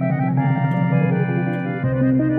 [0.00, 2.37] And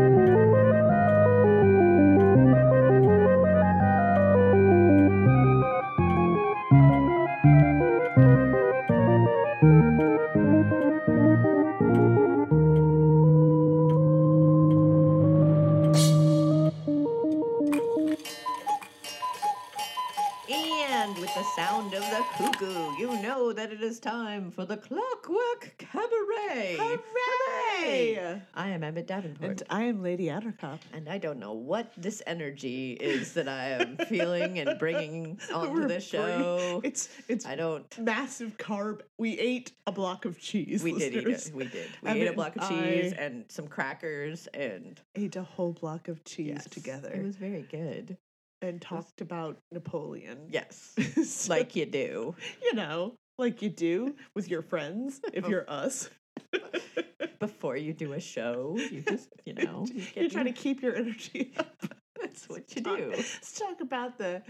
[23.79, 26.75] it is time for the Clockwork Cabaret.
[26.77, 28.41] Hooray!
[28.53, 29.49] I am Emmett Davenport.
[29.51, 30.79] And I am Lady Attercop.
[30.91, 35.87] And I don't know what this energy is that I am feeling and bringing onto
[35.87, 36.81] the show.
[36.83, 37.85] It's it's I don't.
[37.99, 38.99] massive carb.
[39.17, 40.83] We ate a block of cheese.
[40.83, 41.51] We did eat it.
[41.55, 41.87] We did.
[42.03, 45.71] We I ate a block of cheese I- and some crackers, and Ate a whole
[45.71, 48.17] block of cheese yes, together It was very good.
[48.61, 50.47] and talked about Napoleon.
[50.49, 52.35] Yes, So, like you do.
[52.61, 56.09] you know, like you do with your friends if you're us.
[57.39, 60.81] Before you do a show, you just you know you You're get trying to keep
[60.81, 61.83] your energy up.
[62.21, 63.11] That's what you Talk- do.
[63.15, 64.41] Let's talk about the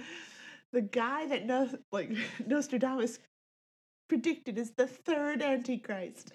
[0.73, 2.11] the guy that no, like
[2.45, 3.19] Nostradamus
[4.07, 6.33] predicted is the third Antichrist.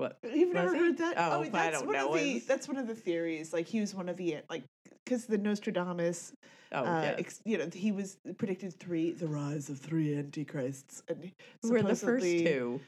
[0.00, 0.18] What?
[0.34, 1.14] You've never heard that?
[1.18, 1.94] Oh, I that's one.
[1.94, 3.52] Of the, that's one of the theories.
[3.52, 4.64] Like he was one of the like
[5.04, 6.32] because the Nostradamus,
[6.72, 7.14] Oh, uh, yes.
[7.18, 11.02] ex, you know, he was predicted three the rise of three antichrists.
[11.08, 11.30] And
[11.62, 12.80] Who were the first two?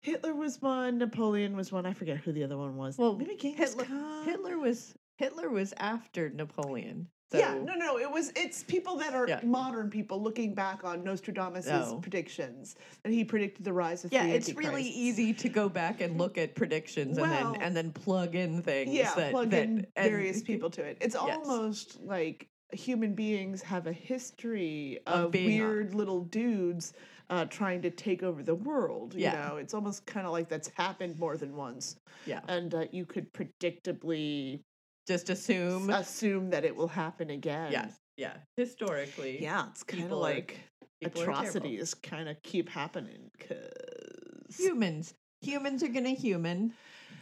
[0.00, 1.86] Hitler was one, Napoleon was one.
[1.86, 2.98] I forget who the other one was.
[2.98, 4.24] Well, maybe Genghis Hitler, Khan.
[4.24, 7.06] Hitler was Hitler was after Napoleon.
[7.30, 7.98] So, yeah, no, no, no.
[7.98, 9.40] It was it's people that are Yeah.
[9.44, 11.98] modern people looking back on Nostradamus's Oh.
[12.00, 12.74] predictions,
[13.04, 16.16] and he predicted the rise of the yeah, it's really easy to go back and
[16.16, 18.90] look at predictions and then and then plug in things.
[18.94, 20.96] Yeah, that, plug that, in and- various people to it.
[21.02, 21.36] It's Yes.
[21.46, 26.94] almost like human beings have a history Of of, being on- weird little dudes
[27.30, 29.12] uh, trying to take over the world.
[29.12, 29.48] You Yeah.
[29.48, 33.04] know, it's almost kind of like that's happened more than once, Yeah, and uh, you
[33.04, 34.60] could predictably
[35.08, 35.90] just assume.
[35.90, 37.72] assume that it will happen again.
[37.72, 38.34] yes, yeah.
[38.56, 40.58] Historically, Yeah, it's kind of like
[41.02, 45.14] are atrocities kind of keep happening because humans.
[45.42, 46.72] Humans are gonna human,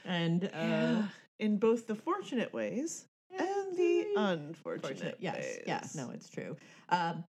[0.04, 1.02] and uh, yeah,
[1.38, 3.06] in both the fortunate ways
[3.38, 5.16] and the unfortunate Fortunate.
[5.20, 5.36] Yes.
[5.36, 5.58] ways.
[5.66, 5.80] Yeah.
[5.94, 6.56] No, it's true.
[6.88, 7.24] Um,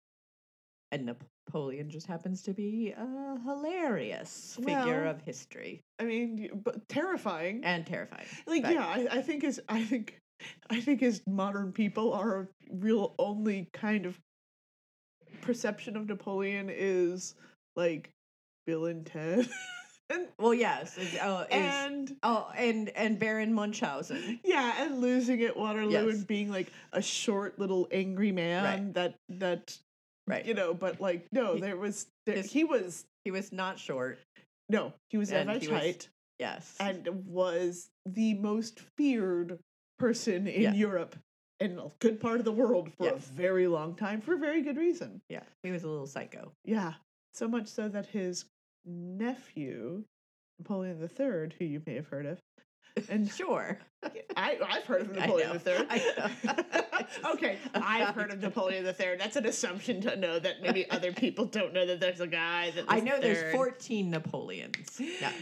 [0.92, 6.86] and Napoleon just happens to be a hilarious figure Well, of history I mean, but
[6.88, 7.64] terrifying.
[7.64, 8.26] and terrifying.
[8.46, 10.18] like, but- yeah, I, I think as I think,
[10.70, 14.18] I think as modern people, our real only kind of
[15.40, 17.34] perception of Napoleon is
[17.76, 18.10] like
[18.66, 19.48] Bill and Ted,
[20.10, 20.98] and Well, yes.
[21.22, 24.40] Oh, is, and oh, and and Baron Munchausen.
[24.44, 26.14] yeah, and losing at Waterloo Yes.
[26.16, 29.76] and being like a short little angry man that that
[30.26, 30.46] Right.
[30.46, 33.78] you know, but like no, He- there was there, his- he was He was not
[33.78, 34.18] short.
[34.70, 36.08] no, he was Evite height
[36.38, 36.74] Yes.
[36.80, 39.58] and was the most feared
[39.98, 40.72] person in Yeah.
[40.72, 41.16] Europe
[41.60, 44.62] and a good part of the world for a very long time for a very
[44.62, 45.20] good reason.
[45.28, 45.42] yeah.
[45.62, 46.52] He was a little psycho.
[46.64, 46.94] Yeah,
[47.32, 48.44] so much so that his
[48.84, 50.04] nephew
[50.58, 52.38] Napoleon III, who you may have heard of,
[53.08, 53.78] and Sure.
[54.36, 55.86] I, I've heard of I Napoleon know, III.
[55.88, 59.16] I okay, I've heard of Napoleon III.
[59.18, 62.70] That's an assumption to know that maybe other people don't know that there's a guy
[62.72, 62.84] that.
[62.88, 65.00] I know there's 14 Napoleons.
[65.00, 65.32] Yeah.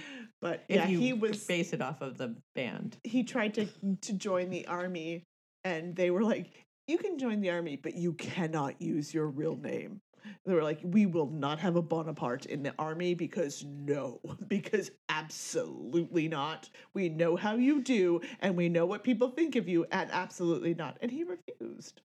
[0.40, 1.44] But If yeah, you he was.
[1.44, 2.96] base it off of the band.
[3.04, 3.66] He tried to
[4.02, 5.24] to join the army,
[5.64, 9.56] and they were like, "You can join the army, but you cannot use your real
[9.56, 10.00] name."
[10.44, 14.90] They were like, "We will not have a Bonaparte in the army because no, because
[15.08, 16.70] absolutely not.
[16.94, 20.74] We know how you do, and we know what people think of you, and absolutely
[20.74, 22.00] not." And he refused.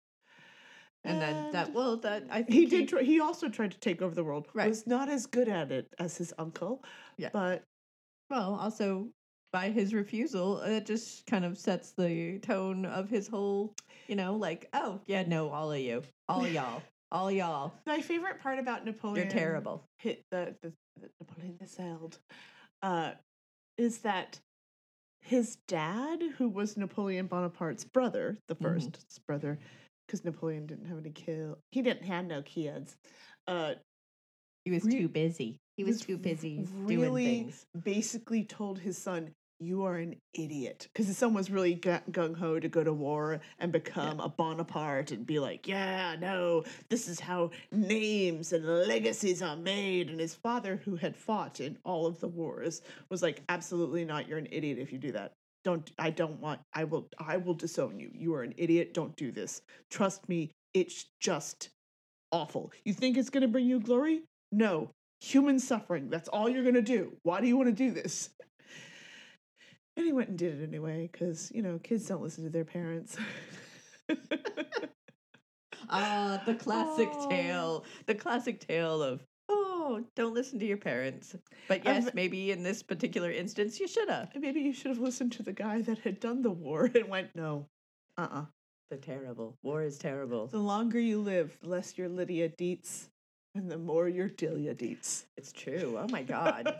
[1.04, 2.88] And then that, well, that I think he did.
[2.88, 4.48] Try, he also tried to take over the world.
[4.54, 4.68] Right.
[4.68, 6.82] Was not as good at it as his uncle.
[7.16, 7.30] Yeah.
[7.32, 7.62] But
[8.28, 9.08] Well, also
[9.52, 13.74] by his refusal, it just kind of sets the tone of his whole,
[14.08, 18.40] you know, like, oh yeah, no, all of you, all y'all, all y'all, my favorite
[18.40, 19.84] part about Napoleon, you're terrible.
[19.98, 22.18] Hit the, the, the Napoleon the Sailed,
[22.82, 23.12] uh,
[23.78, 24.40] is that
[25.22, 28.62] his dad, who was Napoleon Bonaparte's brother, the Mhm.
[28.62, 29.58] first his brother,
[30.06, 31.56] because Napoleon didn't have any kids.
[31.72, 32.96] He didn't have no kids.
[33.46, 33.74] Uh,
[34.64, 35.58] He was Re- too busy.
[35.76, 37.66] He was was too busy really doing things.
[37.84, 42.68] basically told his son, "You are an idiot," because son was really gung ho to
[42.68, 47.50] go to war and become a Bonaparte and be like, "Yeah, no, this is how
[47.72, 52.28] names and legacies are made." And his father, who had fought in all of the
[52.28, 54.28] wars, was like, "Absolutely not.
[54.28, 55.32] You're an idiot if you do that."
[55.64, 58.10] Don't I don't want I will I will disown you.
[58.14, 58.94] You are an idiot.
[58.94, 59.62] Don't do this.
[59.90, 61.70] Trust me, it's just
[62.30, 62.72] awful.
[62.84, 64.22] You think it's gonna bring you glory?
[64.52, 64.90] No.
[65.20, 66.10] Human suffering.
[66.10, 67.16] That's all you're gonna do.
[67.22, 68.30] Why do you want to do this?
[69.96, 72.64] And he went and did it anyway, because you know, kids don't listen to their
[72.64, 73.16] parents.
[75.88, 77.28] Ah, the classic Oh.
[77.30, 77.84] tale.
[78.06, 81.36] The classic tale of oh, don't listen to your parents.
[81.68, 84.32] But yes, I've- maybe in this particular instance, you should have.
[84.34, 87.36] Maybe you should have listened to the guy that had done the war and went,
[87.36, 87.68] no,
[88.18, 88.44] uh uh
[88.90, 90.48] The terrible war is terrible.
[90.48, 93.08] The longer you live, the less your Lydia Deetz,
[93.54, 95.26] and the more your Delia Deetz.
[95.36, 95.96] It's true.
[95.98, 96.74] Oh my god.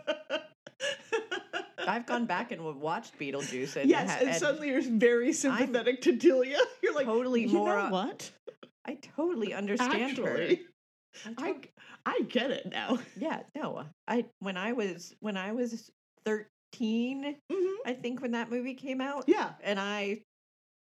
[1.87, 6.11] I've gone back and watched Beetlejuice and, yes, ha- and, suddenly you're very sympathetic to
[6.15, 6.59] Delia.
[6.83, 8.29] You're like, totally you more know what?
[8.85, 10.29] I totally understand her.
[10.41, 10.61] Actually,
[11.25, 11.65] I I, tot-
[12.05, 12.99] I get it now.
[13.17, 13.85] yeah, no.
[14.07, 15.89] I when I was when I was
[16.25, 17.73] 13, Mhm.
[17.85, 19.51] I think when that movie came out, Yeah.
[19.63, 20.21] and I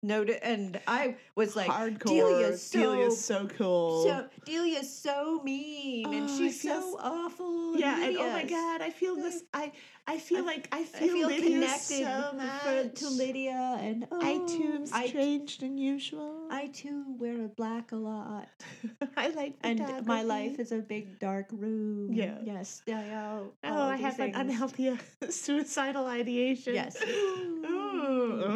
[0.06, 2.00] noted and I was like Hardcore.
[2.06, 4.04] Delia's so Delia's so cool.
[4.06, 7.78] So Delia's so mean and Oh, I she's feel so s- awful.
[7.78, 9.44] yeah, and oh my god, I feel this.
[9.54, 9.72] I
[10.07, 14.07] I feel I- like I I feel, feel Lydia connected so for- to Lydia and
[14.12, 16.48] oh, I too I, strange than usual.
[16.52, 18.48] I too wear black a lot,
[19.18, 22.13] I like and my life is a big dark room.
[22.13, 22.38] Yeah.
[22.46, 22.81] Yes.
[22.86, 23.02] Yeah.
[23.04, 24.98] yeah Oh, I have an unhealthy uh,
[25.30, 26.75] suicidal ideation.
[26.75, 26.96] Yes.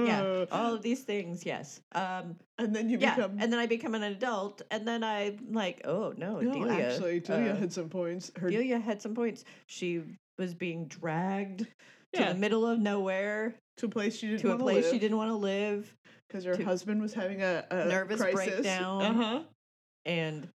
[0.06, 0.46] Yeah.
[0.52, 1.46] All of these things.
[1.46, 1.82] Yes.
[1.94, 2.36] Um.
[2.58, 3.16] and then you Yeah.
[3.16, 3.38] become.
[3.40, 6.90] And then I become an adult, and then I'm like, oh no, no, Delia.
[6.92, 8.32] actually, Delia uh, had some points.
[8.38, 9.44] Her Delia had some points.
[9.68, 10.04] She
[10.38, 11.68] was being dragged
[12.14, 14.94] to the middle of nowhere to a place she didn't to a place live.
[14.94, 15.94] she didn't want to live,
[16.28, 18.54] because her husband was having a, a Nervous crisis.
[18.56, 19.02] breakdown.
[19.02, 19.40] Uh huh.
[20.06, 20.50] and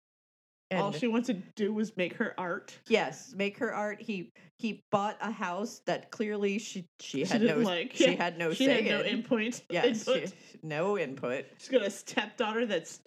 [0.71, 2.77] and All she wanted to do was make her art.
[2.89, 4.01] yes, make her art.
[4.01, 7.93] He he bought a house that clearly she she She had no like.
[7.95, 9.19] she Yeah, had no she say had no in.
[9.19, 9.61] input.
[9.71, 10.29] Yes, input.
[10.31, 11.45] she- no input.
[11.59, 13.01] She's got a stepdaughter that's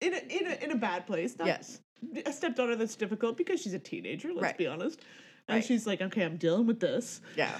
[0.00, 1.36] in a, in a, in a bad place.
[1.38, 1.80] Not Yes,
[2.24, 4.28] a stepdaughter that's difficult because she's a teenager.
[4.28, 4.58] Let's Right.
[4.58, 5.00] be honest.
[5.48, 5.64] And Right.
[5.64, 7.20] she's like, okay, I'm dealing with this.
[7.36, 7.58] yeah,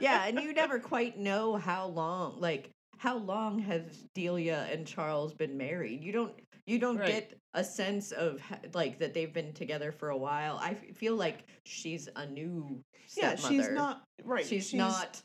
[0.00, 3.82] yeah, and you never quite know how long, like how long has
[4.14, 6.02] Delia and Charles been married?
[6.02, 6.32] You don't
[6.66, 7.08] you don't Right.
[7.08, 8.40] get a sense of
[8.74, 10.58] like that they've been together for a while.
[10.60, 12.82] I feel like she's a new
[13.16, 13.54] yeah, stepmother.
[13.54, 14.44] she's not right.
[14.46, 15.22] She's, not.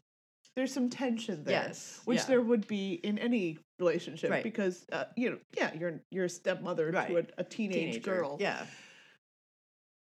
[0.56, 2.26] There's some tension there, Yes, which yeah.
[2.26, 4.44] there would be in any relationship Right.
[4.44, 8.00] because uh, you know, yeah, you're you're a stepmother to a, a teenage teenager.
[8.18, 8.38] girl.
[8.40, 8.66] Yeah,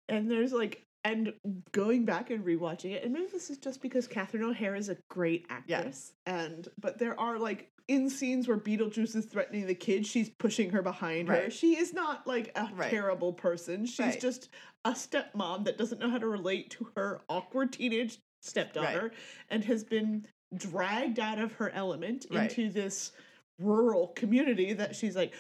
[0.09, 1.33] and there's like and
[1.73, 4.97] going back and rewatching it and maybe this is just because catherine o'hara is a
[5.09, 6.13] great actress yes.
[6.27, 10.69] and but there are like in scenes where beetlejuice is threatening the kid she's pushing
[10.71, 12.91] her behind her she is not like a Right.
[12.91, 14.21] terrible person she's Right.
[14.21, 14.49] just
[14.85, 19.13] a stepmom that doesn't know how to relate to her awkward teenage stepdaughter
[19.51, 20.27] and has been
[20.57, 22.51] dragged out of her element Right.
[22.51, 23.13] into this
[23.59, 25.33] rural community that she's like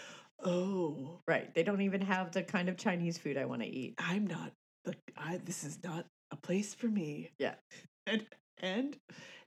[0.44, 1.52] oh right.
[1.54, 3.94] They don't even have the kind of Chinese food I want to eat.
[3.98, 4.52] I'm not
[4.86, 7.30] the I this is not a place for me.
[7.38, 7.54] Yeah.
[8.06, 8.24] And
[8.58, 8.96] and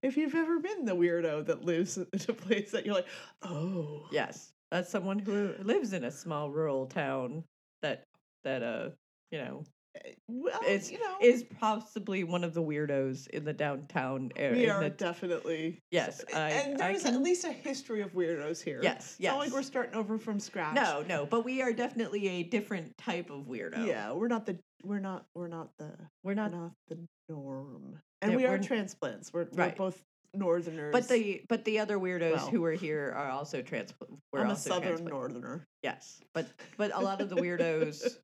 [0.03, 3.07] if you've ever been the weirdo that lives in a place that you're like,
[3.41, 7.43] oh Yes, as someone who lives in a small rural town
[7.81, 8.03] that
[8.43, 8.89] that uh
[9.31, 9.63] you know
[9.95, 14.57] Eh, well, is you know, is possibly one of the weirdos in the downtown area.
[14.61, 18.13] we are the- definitely yes, eh, I, and there's can- at least a history of
[18.13, 18.79] weirdos here.
[18.83, 20.75] yes, It's not like we're starting over from scratch.
[20.75, 23.85] no, no, but we are definitely a different type of weirdo.
[23.87, 25.85] Yeah, we're not the we're not we're not the
[26.23, 26.51] we're we're not.
[26.51, 27.99] not the norm.
[28.21, 29.31] And we are transplants.
[29.33, 29.71] We're, Right.
[29.79, 30.01] we're both
[30.35, 30.91] northerners.
[30.93, 33.93] But the but the other weirdos Well, who are here are also trans.
[34.31, 35.65] We're I'm a southern northerner.
[35.81, 38.17] Yes, but but a lot of the weirdos,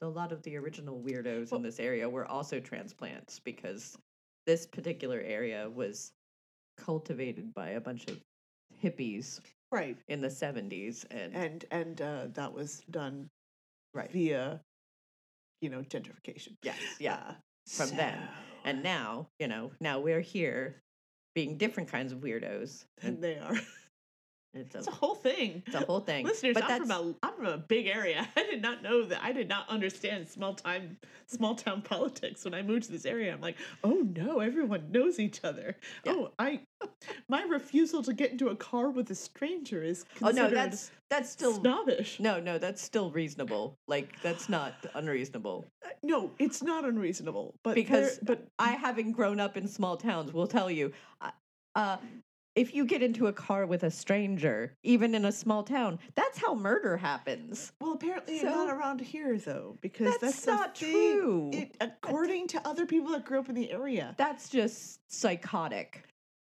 [0.00, 3.96] a lot of the original weirdos Well- in this area were also transplants because
[4.46, 6.12] this particular area was
[6.76, 8.20] cultivated by a bunch of
[8.82, 9.40] hippies
[9.72, 9.96] right.
[10.08, 13.28] in the 70s and, and and uh, that was done
[13.94, 14.60] right via
[15.60, 17.32] you know gentrification yes yeah Uh,
[17.86, 18.18] from then.
[18.64, 20.82] and now you know now we're here
[21.34, 23.56] being different kinds of weirdos and and they are
[24.54, 25.62] It's It's a, a whole thing.
[25.66, 26.24] it's a whole thing.
[26.24, 26.90] Listeners, but I'm that's from
[27.22, 28.28] a I'm from a big area.
[28.36, 29.22] I did not know that.
[29.22, 33.32] I did not understand small time small town politics when I moved to this area.
[33.32, 35.76] I'm like, oh no, everyone knows each other.
[36.04, 36.12] Yeah.
[36.12, 36.60] Oh, I
[37.28, 41.30] my refusal to get into a car with a stranger is oh no, that's that's
[41.30, 42.18] still snobbish.
[42.20, 43.76] no, no, that's still reasonable.
[43.88, 45.66] Like that's not unreasonable.
[45.84, 47.54] Uh, No, it's not unreasonable.
[47.62, 51.30] But Because there- but I, having grown up in small towns, will tell you, uh,
[51.74, 51.96] uh,
[52.54, 56.38] if you get into a car with a stranger, even in a small town, that's
[56.38, 57.72] how murder happens.
[57.80, 61.50] well, apparently So- not around here though, because That's that's, not true.
[61.52, 66.04] It, according to other people that grew up in the area, That's just psychotic.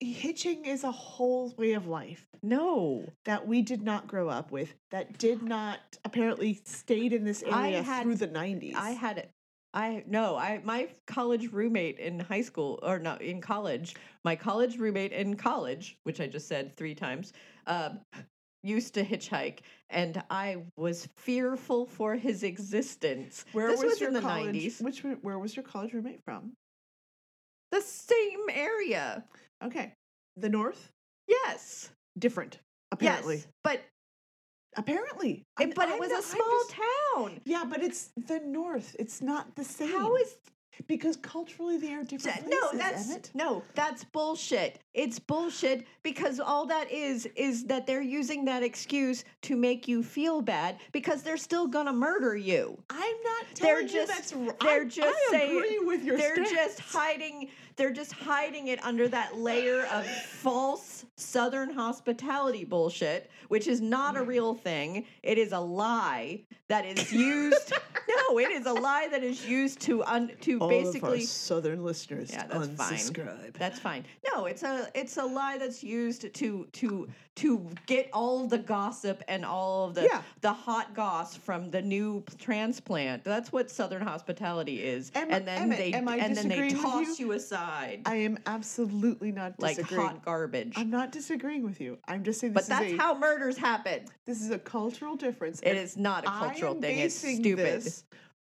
[0.01, 2.27] hitching is a whole way of life.
[2.43, 7.43] No, that we did not grow up with that did not apparently stayed in this
[7.43, 8.75] area had- through the 90s.
[8.77, 9.31] I had it.
[9.77, 13.95] I no, I my college roommate in high school or not in college.
[14.25, 17.35] My college roommate in college, which I just said three times,
[17.67, 18.01] um,
[18.63, 19.59] used to hitchhike,
[19.91, 23.45] and I was fearful for his existence.
[23.53, 24.57] where this was, was your in the college?
[24.57, 24.81] 90s.
[24.83, 26.53] Which where was your college roommate from?
[27.71, 29.25] The same area.
[29.63, 29.93] Okay.
[30.39, 30.91] The north?
[31.29, 31.91] Yes.
[32.19, 32.61] Different.
[32.93, 33.37] Apparently.
[33.37, 33.47] Yes.
[33.63, 33.83] But
[34.79, 35.43] Apparently.
[35.61, 36.87] it, but it was a small just- town.
[37.45, 38.95] Yeah, but it's the north.
[38.99, 39.93] It's not the same.
[39.93, 40.37] How is
[40.87, 44.81] because culturally they are different places, no, that's no, that's bullshit.
[44.95, 50.03] It's bullshit because all that is is that they're using that excuse to make you
[50.03, 52.79] feel bad because they're still gonna murder you.
[52.91, 54.31] I'm not They're telling you just- that's
[54.63, 58.83] they're I- just I saying- agree with your they're just hiding they're just hiding it
[58.83, 65.05] under that layer of false southern hospitality bullshit, which is not a real thing.
[65.23, 67.73] It is a lie that is used
[68.31, 71.27] No, it is a lie that is used to un, to All basically of our
[71.27, 72.93] southern listeners Yeah, that's fine.
[72.95, 73.53] unsubscribe.
[73.55, 74.05] That's fine.
[74.33, 79.23] No, it's a it's a lie that's used to to to get all the gossip
[79.29, 80.23] and all of the Yeah.
[80.41, 83.25] the hot goss from the new transplant.
[83.25, 85.13] That's what Southern hospitality is.
[85.15, 89.33] Am- and then Emmett, they am and then they toss you, aside I am absolutely
[89.33, 90.75] not like hot garbage.
[90.77, 91.99] I'm not disagreeing with you.
[92.09, 94.07] I'm just saying but that's a, how murders happen.
[94.25, 95.61] this is a cultural difference.
[95.63, 96.99] It is not a cultural am thing.
[96.99, 97.87] It's stupid.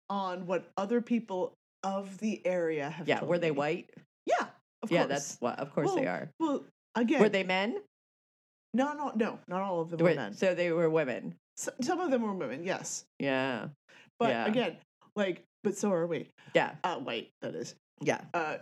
[0.09, 3.57] on what other people of the area have Yeah, were they me.
[3.57, 3.89] white?
[4.25, 4.45] Yeah,
[4.83, 5.09] of yeah, course.
[5.09, 5.59] that's what.
[5.59, 6.29] Of course they are.
[6.39, 6.63] Well,
[6.95, 7.77] again, Were they men?
[8.73, 10.33] No, no, no, not all of them Were- were men.
[10.33, 11.35] So they were women.
[11.59, 13.67] S- some of them were women, yes, Yeah.
[14.19, 14.45] but Yeah.
[14.45, 14.77] again,
[15.15, 16.29] like, but so are we.
[16.53, 16.75] Yeah.
[16.83, 17.75] Uh, white, that is.
[17.99, 18.21] Yeah.
[18.33, 18.57] Uh,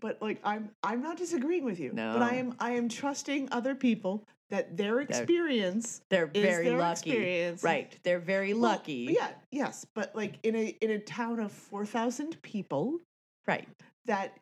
[0.00, 1.92] but like, I'm I'm not disagreeing with you.
[1.92, 2.14] No.
[2.14, 6.78] but I am I am trusting other people that their experience They're is very their
[6.78, 7.10] lucky.
[7.10, 7.62] experience.
[7.62, 7.98] Right.
[8.02, 9.08] They're very Well, lucky.
[9.18, 12.98] Yeah, yes, but like in a in a town of four thousand people,
[13.46, 13.68] Right.
[14.06, 14.36] that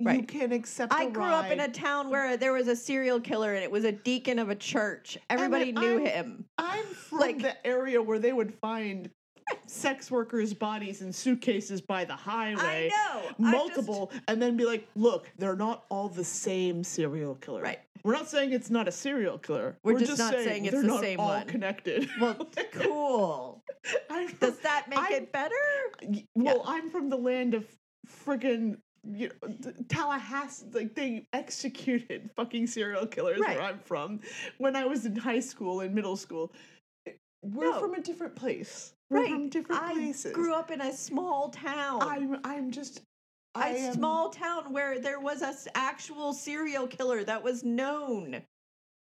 [0.00, 0.92] you can accept.
[0.92, 3.84] I grew up in a town where there was a serial killer and it was
[3.84, 5.16] a deacon of a church.
[5.30, 6.44] Everybody knew I'm- him.
[6.58, 9.08] I'm from like- the area where they would find
[9.66, 12.90] sex workers' bodies in suitcases by the highway.
[12.92, 13.20] I know.
[13.28, 17.62] I'm just- Multiple, and then be like, look, they're not all the same serial killer.
[17.62, 17.78] Right.
[18.04, 19.78] We're not saying it's not a serial killer.
[19.82, 21.46] We're just not saying it's they're the not same all one.
[21.46, 22.08] connected.
[22.20, 23.62] Well, cool.
[24.08, 25.54] From, Does that make I'm- it better?
[26.34, 27.66] well, I'm from the land of
[28.26, 30.66] friggin' you know, Tallahassee.
[30.72, 33.56] Like they executed fucking serial killers Right.
[33.56, 34.20] where I'm from
[34.58, 36.52] when I was in high school and middle school.
[37.44, 37.80] We're No.
[37.80, 38.92] from a different place.
[39.10, 39.50] We're from right.
[39.50, 39.96] different places.
[39.96, 40.32] I places.
[40.32, 42.02] grew up in a small town.
[42.02, 43.02] I'm I'm just
[43.54, 47.62] I a am, small town where there was a s- actual serial killer that was
[47.62, 48.42] known.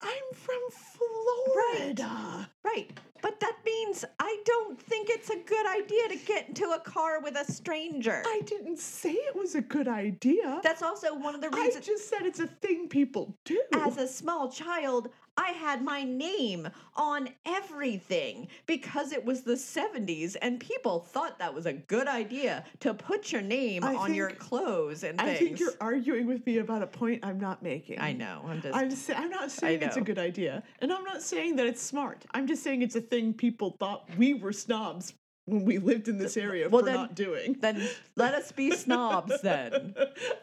[0.02, 2.50] I'm from Florida.
[2.64, 2.90] Right.
[3.22, 7.20] But that means I don't think it's a good idea to get into a car
[7.20, 8.22] with a stranger.
[8.26, 10.60] I didn't say it was a good idea.
[10.62, 11.76] That's also one of the reasons.
[11.76, 13.60] I just said it's a thing people do.
[13.72, 20.36] As a small child, I had my name on everything because it was the 70s
[20.40, 24.30] and people thought that was a good idea to put your name I on your
[24.30, 25.30] clothes and things.
[25.30, 28.00] I think you're arguing with me about a point I'm not making.
[28.00, 28.42] I know.
[28.46, 28.76] I'm just.
[28.76, 31.82] I'm, sa- I'm not saying it's a good idea, and I'm not saying that it's
[31.82, 32.24] smart.
[32.32, 35.14] I'm just saying it's a thing people thought we were snobs
[35.46, 37.56] when we lived in this area well, for then- not doing.
[37.60, 39.94] then let us be snobs then.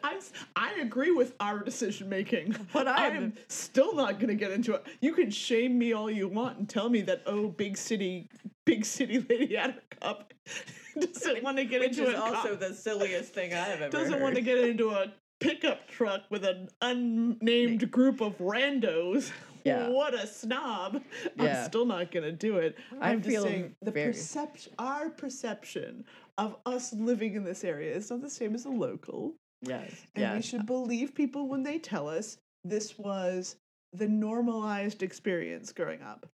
[0.02, 4.34] I'm, s- I agree with our decision making, But I I'm- still not going to
[4.34, 4.84] get into it.
[5.00, 8.28] You can shame me all you want and tell me that oh, big city,
[8.64, 10.22] big city Lady Attercop
[10.98, 14.20] doesn't want to get Which into is a also the silliest thing I've ever doesn't
[14.20, 19.30] want to get into a pickup truck with an unnamed group of randos.
[19.64, 19.88] Yeah.
[19.88, 21.02] What a snob.
[21.36, 21.62] Yeah.
[21.62, 22.76] I'm still not going to do it.
[23.00, 26.04] I I'm just saying the very- perception, our perception
[26.38, 29.34] of us living in this area is not the same as a local.
[29.62, 29.92] Yes.
[30.14, 33.56] And we should believe people when they tell us this was
[33.92, 36.26] the normalized experience growing up.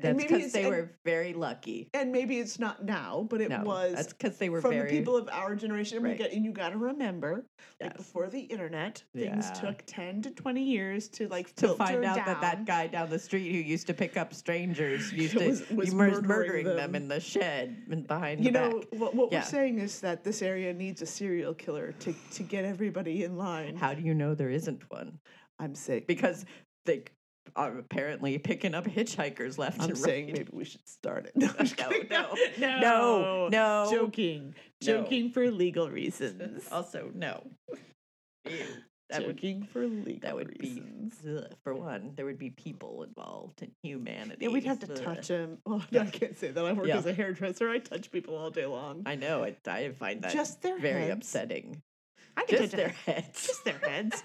[0.00, 1.88] That's because they and- were very lucky.
[1.94, 4.90] And maybe it's not now, but it no, was that's because they were from very.
[4.90, 6.02] the people of our generation.
[6.02, 6.20] Right.
[6.20, 7.46] and you got to remember,
[7.80, 9.52] like before the internet, things Yeah.
[9.60, 13.18] took ten to twenty years to like to find out that that guy down the
[13.18, 16.76] street who used to pick up strangers used to Was- was was murdering, murdering them.
[16.76, 16.94] them.
[16.94, 18.88] in the shed and behind You the know back.
[19.00, 19.40] what, what Yeah.
[19.40, 23.36] we're saying is that this area needs a serial killer to to get everybody in
[23.36, 23.76] line.
[23.76, 25.18] How do you know there isn't one?
[25.58, 26.06] I'm sick.
[26.06, 26.44] Because
[26.84, 27.02] they
[27.56, 30.34] are apparently picking up hitchhikers left I'm and saying right.
[30.38, 31.32] maybe we should start it.
[31.36, 33.88] No, No, no, no, no, no.
[33.90, 34.86] Joking, No.
[35.02, 36.66] joking for legal reasons.
[36.72, 37.42] Also, no.
[39.10, 41.14] That would joking for legal that would reasons.
[41.22, 42.12] be ugh, for one.
[42.14, 44.36] There would be people involved in humanity.
[44.40, 45.02] Yeah, we'd have to Ugh.
[45.02, 45.58] touch them.
[45.64, 46.02] Well, Yeah.
[46.02, 46.62] I can't say that.
[46.64, 46.98] I work Yeah.
[46.98, 47.70] as a hairdresser.
[47.70, 49.04] I touch people all day long.
[49.06, 49.44] I know.
[49.44, 51.12] I, I find that Just their very heads.
[51.26, 51.80] upsetting.
[52.38, 53.46] I can Just touch their a, heads.
[53.48, 54.22] just their heads.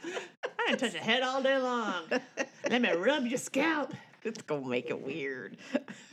[0.59, 2.03] I can touch a head all day long.
[2.69, 3.91] Let me rub your scalp.
[4.23, 5.57] it's gonna make it weird.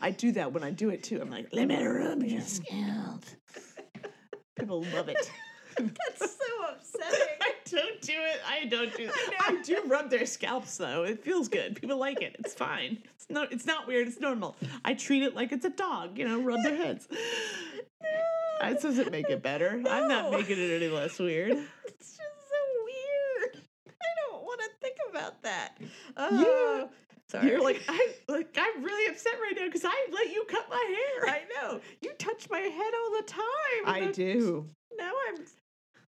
[0.01, 1.21] I do that when I do it too.
[1.21, 3.23] I'm like, let me rub your scalp.
[4.59, 5.31] People love it.
[5.79, 7.19] That's so upsetting.
[7.41, 8.41] I don't do it.
[8.47, 9.07] I don't do.
[9.31, 9.59] That.
[9.59, 11.05] I do rub their scalps though.
[11.05, 11.81] It feels good.
[11.81, 12.37] People like it.
[12.39, 12.99] It's fine.
[13.15, 13.53] It's not.
[13.53, 14.09] It's not weird.
[14.09, 14.57] It's normal.
[14.85, 16.19] I treat it like it's a dog.
[16.19, 17.09] You know, rub their heads.
[17.11, 17.19] No.
[18.61, 19.83] That doesn't make it better.
[19.89, 21.53] I'm not making it any less weird.
[21.87, 23.65] It's just so weird.
[23.89, 25.79] I don't want to think about that.
[26.17, 26.89] Oh,
[27.29, 27.49] sorry.
[27.49, 30.97] You're like I like I'm really upset right now because I let you cut my
[31.23, 31.35] hair.
[31.35, 31.81] I know.
[32.03, 33.85] You touch my head all the time.
[33.87, 34.67] I do.
[34.99, 35.37] Now I'm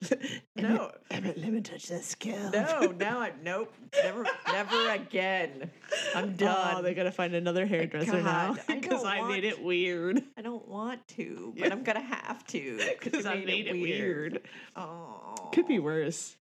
[0.57, 2.53] no, Emmett, let me touch that scalp.
[2.53, 2.93] no.
[2.99, 3.73] Now I'm nope.
[4.03, 5.71] Never, never again.
[6.15, 6.77] I'm done.
[6.77, 10.23] Oh, they gotta find another hairdresser now God, I because don't I, made it weird.
[10.37, 14.43] I don't want to, but I'm gonna have to Because I made it weird.
[14.75, 16.37] Oh, Could be worse.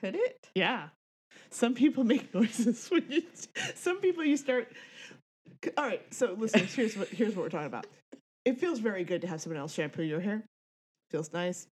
[0.00, 0.48] Could it?
[0.54, 0.88] Yeah.
[1.50, 3.22] Some people make noises when you.
[3.74, 4.72] Some people you start.
[5.76, 6.02] All right.
[6.12, 7.86] So listeners, here's what here's what we're talking about.
[8.44, 10.44] It feels very good to have someone else shampoo your hair.
[11.10, 11.66] Feels nice,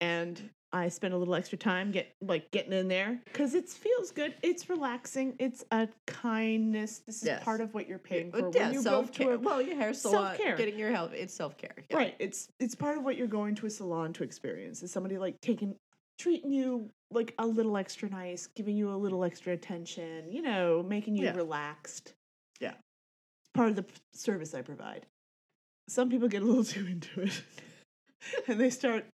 [0.00, 4.10] and I spend a little extra time get like getting in there because it feels
[4.10, 4.34] good.
[4.42, 5.36] It's relaxing.
[5.38, 6.98] It's a kindness.
[7.06, 7.44] This is Yes.
[7.44, 8.50] part of what you're paying Uh, for.
[8.54, 9.32] yeah, when you self go to care.
[9.34, 10.56] a, Well, your hair salon, self-care.
[10.56, 11.12] getting your health.
[11.12, 11.76] It's self care.
[11.92, 12.16] Right.
[12.18, 14.82] It's it's part of what you're going to a salon to experience.
[14.82, 15.76] Is somebody like taking
[16.18, 20.82] treating you like a little extra nice, giving you a little extra attention, you know,
[20.82, 21.34] making you Yeah.
[21.36, 22.14] relaxed.
[22.60, 22.70] Yeah.
[22.72, 25.06] It's part of the service I provide.
[25.88, 27.42] Some people get a little too into it.
[28.48, 29.04] and they start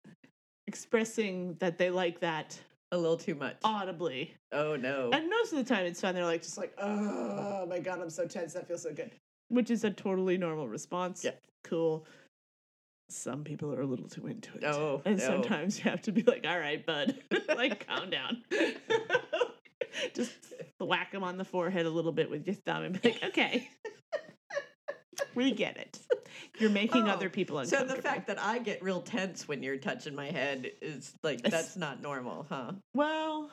[0.75, 2.57] expressing that they like that
[2.93, 3.57] A little too much.
[3.65, 4.33] audibly.
[4.53, 5.11] oh no.
[5.13, 6.15] And most of the time it's fine.
[6.15, 8.53] They're like just like, oh my god, I'm so tense.
[8.53, 9.11] That feels so good.
[9.49, 11.25] Which is a totally normal response.
[11.25, 11.33] Yeah.
[11.65, 12.07] Cool.
[13.09, 14.63] Some people are a little too into it.
[14.65, 15.25] Oh, And no.
[15.25, 17.17] sometimes you have to be like, all right, bud,
[17.57, 18.45] like calm down.
[20.15, 20.31] just
[20.79, 23.69] whack them on the forehead a little bit with your thumb and be like, okay.
[25.35, 25.99] We get it.
[26.59, 27.91] You're making Oh, other people uncomfortable.
[27.91, 31.43] So the fact that I get real tense when you're touching my head is like
[31.43, 32.73] that's not normal, huh?
[32.95, 33.51] well,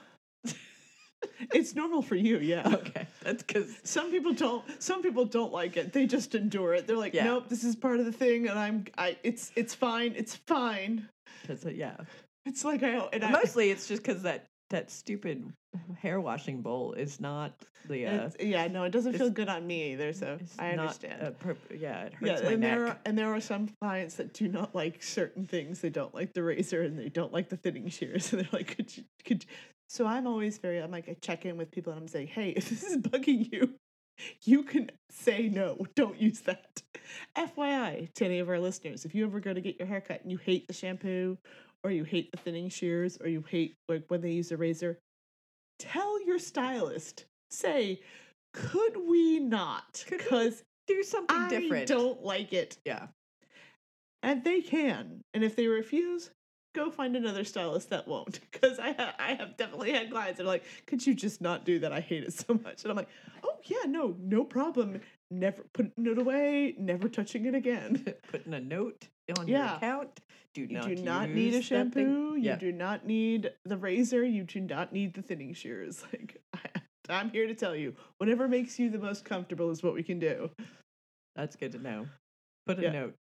[1.54, 2.68] it's normal for you, yeah.
[2.74, 4.64] Okay, that's because Some people don't.
[4.82, 5.94] Some people don't like it.
[5.94, 6.88] They just endure it.
[6.88, 7.26] They're like, Yeah.
[7.26, 8.86] nope, this is part of the thing, and I'm.
[8.98, 9.18] I.
[9.24, 9.52] It's.
[9.56, 10.14] It's fine.
[10.16, 11.08] It's fine.
[11.50, 11.98] Uh, yeah.
[12.46, 12.98] It's like I.
[13.14, 15.54] And I Mostly it's just because that that stupid
[16.00, 17.54] hair washing bowl is not
[17.88, 18.06] the.
[18.06, 18.68] Uh, yeah.
[18.68, 20.14] No, it doesn't feel good on me either.
[20.14, 21.36] So I understand.
[21.78, 22.72] yeah, it yeah, hurts my and neck.
[22.72, 25.82] there are, and there are some clients that do not like certain things.
[25.82, 28.34] They don't like the razor and they don't like the thinning shears.
[28.38, 29.50] And they're like, could you, could you?
[29.90, 30.80] So I'm always very.
[30.80, 33.52] I'm like, I check in with people and I'm saying, hey, if this is bugging
[33.52, 33.76] you,
[34.44, 35.86] you can say no.
[35.96, 36.82] Don't use that.
[37.38, 40.22] FYI to any of our listeners, if you ever go to get your hair cut
[40.24, 41.38] and you hate the shampoo,
[41.88, 44.98] or you hate the thinning shears, or you hate like when they use a razor,
[45.80, 47.26] tell your stylist.
[47.50, 48.02] Say,
[48.54, 50.04] could we not?
[50.10, 51.88] Because Do something I different.
[51.88, 52.78] don't like it.
[52.86, 53.08] Yeah.
[54.24, 55.22] And they can.
[55.34, 56.32] And if they refuse,
[56.76, 58.40] go find another stylist that won't.
[58.52, 61.64] Because I, ha- I have definitely had clients that are like, could you just not
[61.64, 61.94] do that?
[61.94, 62.84] I hate it so much.
[62.84, 63.08] And I'm like,
[63.44, 65.00] oh, yeah, no, no problem.
[65.30, 68.04] Never putting it away, never touching it again.
[68.32, 69.68] Putting a note on Yeah.
[69.68, 70.20] your account.
[70.66, 72.34] Do You do not need a shampoo.
[72.36, 72.56] You Yeah.
[72.56, 74.24] do not need the razor.
[74.26, 76.04] You do not need the thinning shears.
[76.14, 76.60] Like, I,
[77.10, 80.20] I'm here to tell you, whatever makes you the most comfortable is what we can
[80.20, 80.50] do.
[81.36, 82.08] That's good to know.
[82.66, 82.92] Put a Yeah.
[82.92, 83.14] note.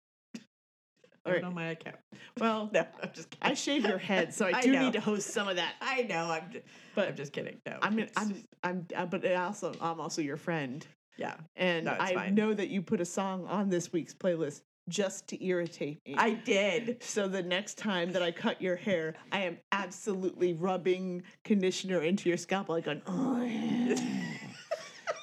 [1.26, 1.44] All right.
[1.44, 1.96] on my account.
[2.40, 3.52] Well, No, I'm just kidding.
[3.52, 4.82] I shave your head, so I I do know.
[4.84, 5.74] need to host some of that.
[5.82, 6.30] I know.
[6.30, 6.52] I'm.
[6.52, 7.58] Just, But I'm just kidding.
[7.66, 7.80] No.
[7.82, 10.86] I'm, it's- I'm, I'm, uh, but I also, I'm also your friend,
[11.18, 11.36] yeah.
[11.56, 12.36] and No, I fine.
[12.36, 16.16] know that you put a song on this week's playlist just to irritate me.
[16.18, 17.02] I did.
[17.02, 22.30] so the next time that I cut your hair, I am absolutely rubbing conditioner into
[22.30, 24.36] your scalp, like going, oh, yeah."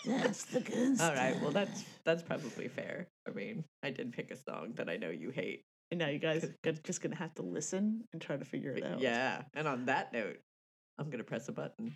[0.05, 1.41] That's the good All right.
[1.41, 3.07] Well, that's that's probably fair.
[3.27, 5.65] I mean, I did pick a song that I know you hate.
[5.91, 8.85] And now you guys are just gonna have to listen and try to figure it
[8.85, 9.01] out.
[9.01, 9.43] Yeah.
[9.55, 10.39] And on that note,
[10.99, 11.95] I'm gonna press a button.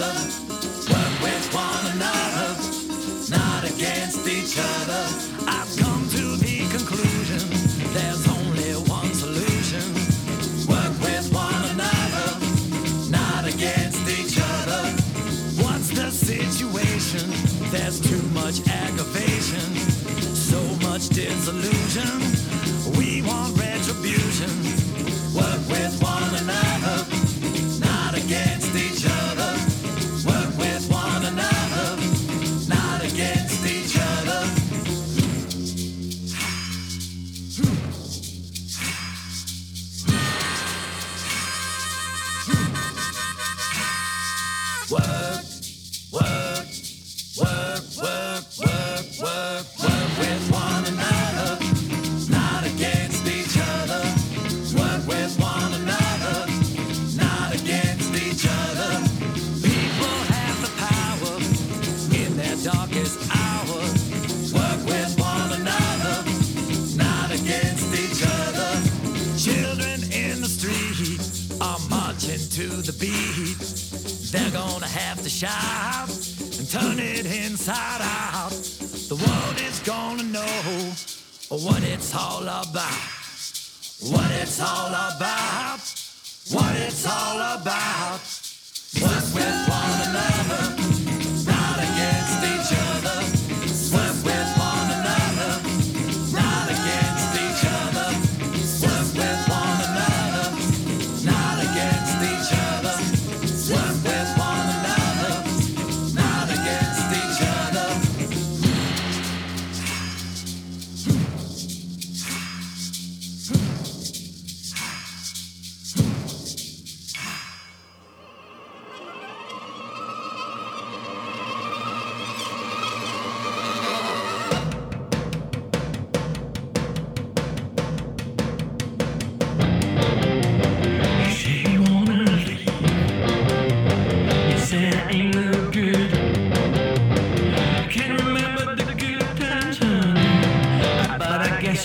[0.00, 0.33] Each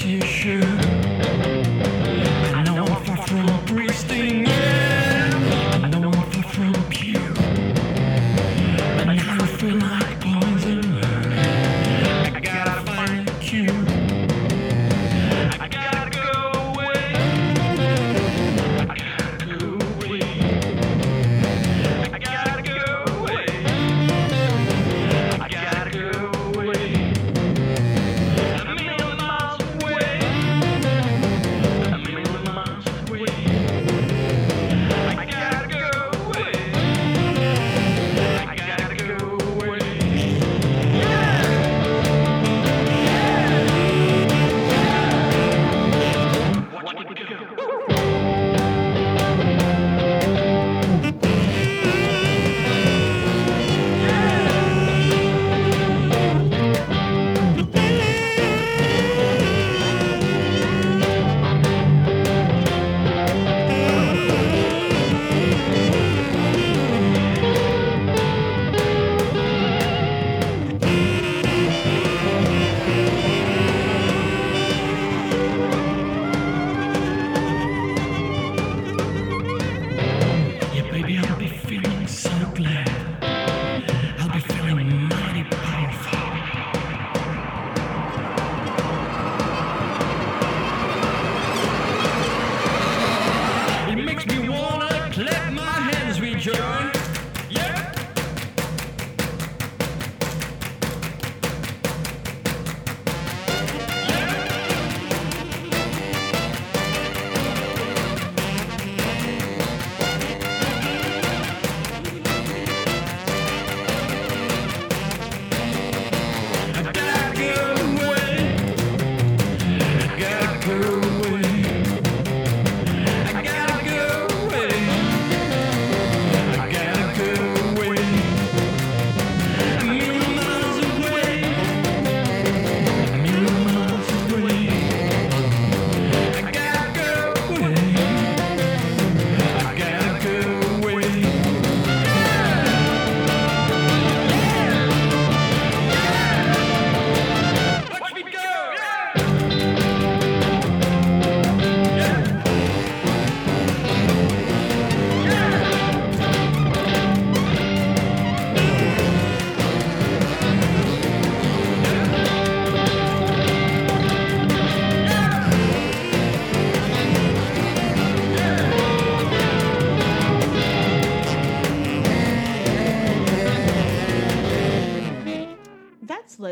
[0.02, 0.62] 其实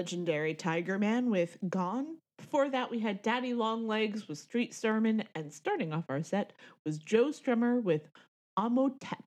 [0.08, 2.16] legendary Tigerman with Gone.
[2.38, 6.54] Before that, we had Daddy Longlegs with Street Sermon, and starting off our set
[6.86, 8.08] was Joe Strummer with
[8.58, 9.27] Omotepe.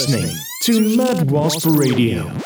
[0.00, 2.39] Listening to Mad Wasp Radio.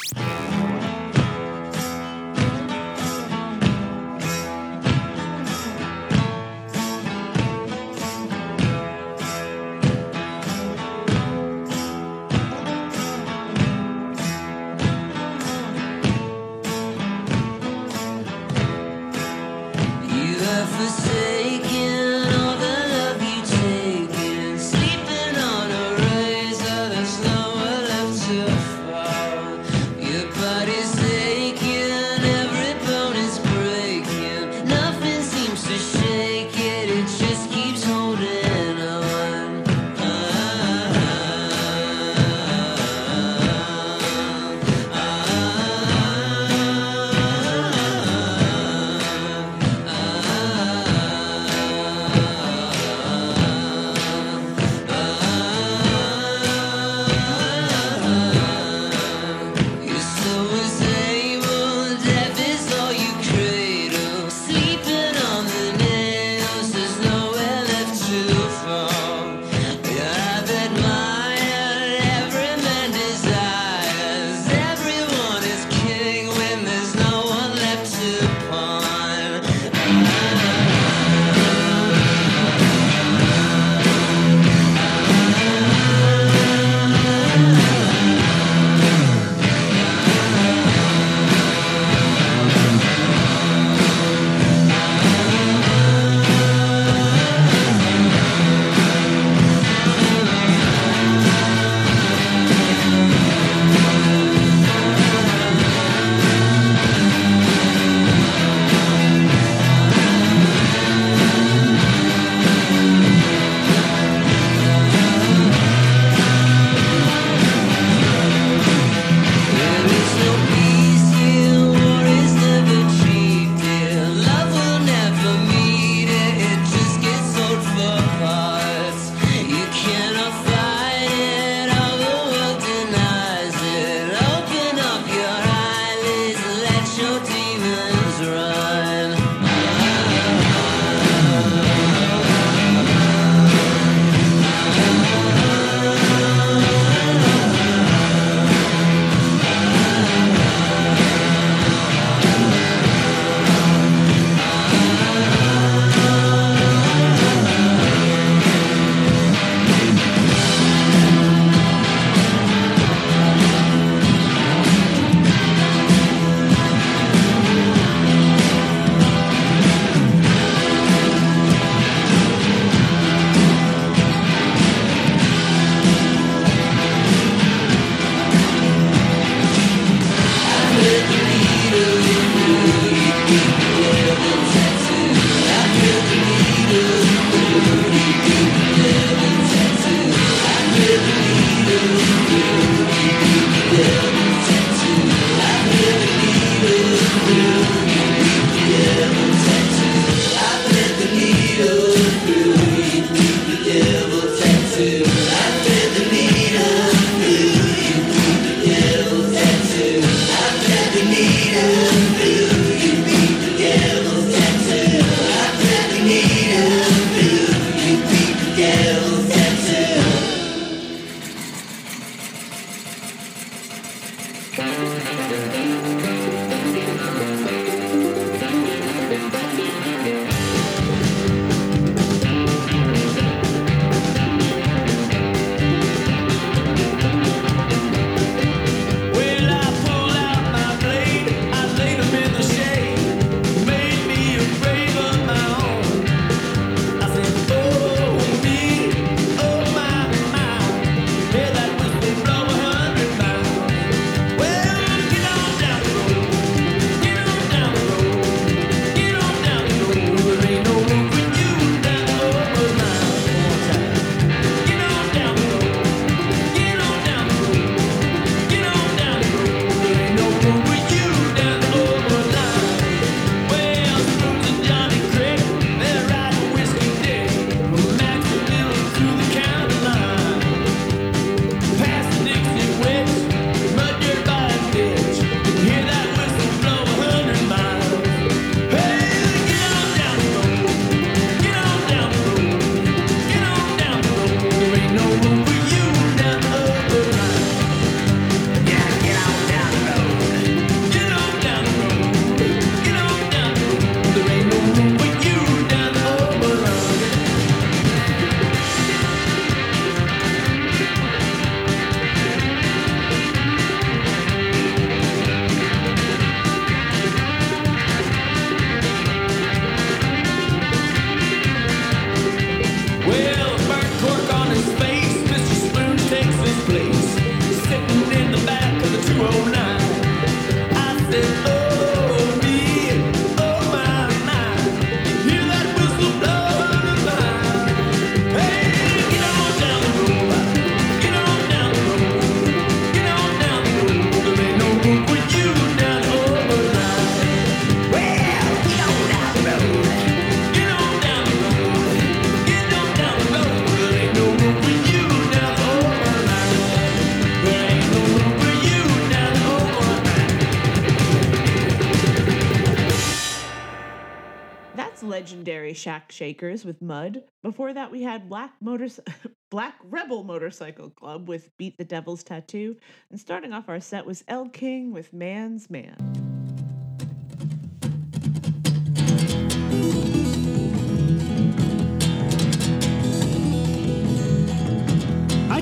[366.14, 367.24] Shakers with Mud.
[367.42, 368.88] Before that, we had Black Motor
[369.50, 372.76] Black Rebel Motorcycle Club with Beat the Devil's Tattoo.
[373.10, 376.24] And starting off our set was Elle King with Man's Man.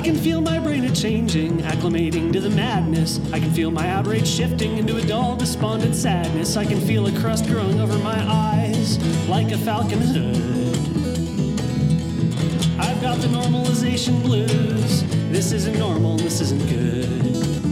[0.03, 3.20] Can feel my brain a changing, acclimating to the madness.
[3.32, 6.57] I can feel my outrage shifting into a dull, despondent sadness.
[6.57, 8.98] I can feel a crust growing over my eyes
[9.28, 10.76] like a falcon hood.
[12.80, 15.05] I've got the normalization blues.
[15.30, 17.71] This isn't normal, this isn't good.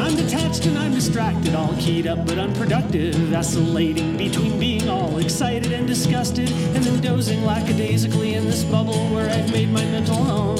[0.00, 5.72] I'm detached and I'm distracted, all keyed up but unproductive, vacillating between being all excited
[5.72, 10.56] and disgusted, and then dozing lackadaisically in this bubble where I've made my mental home.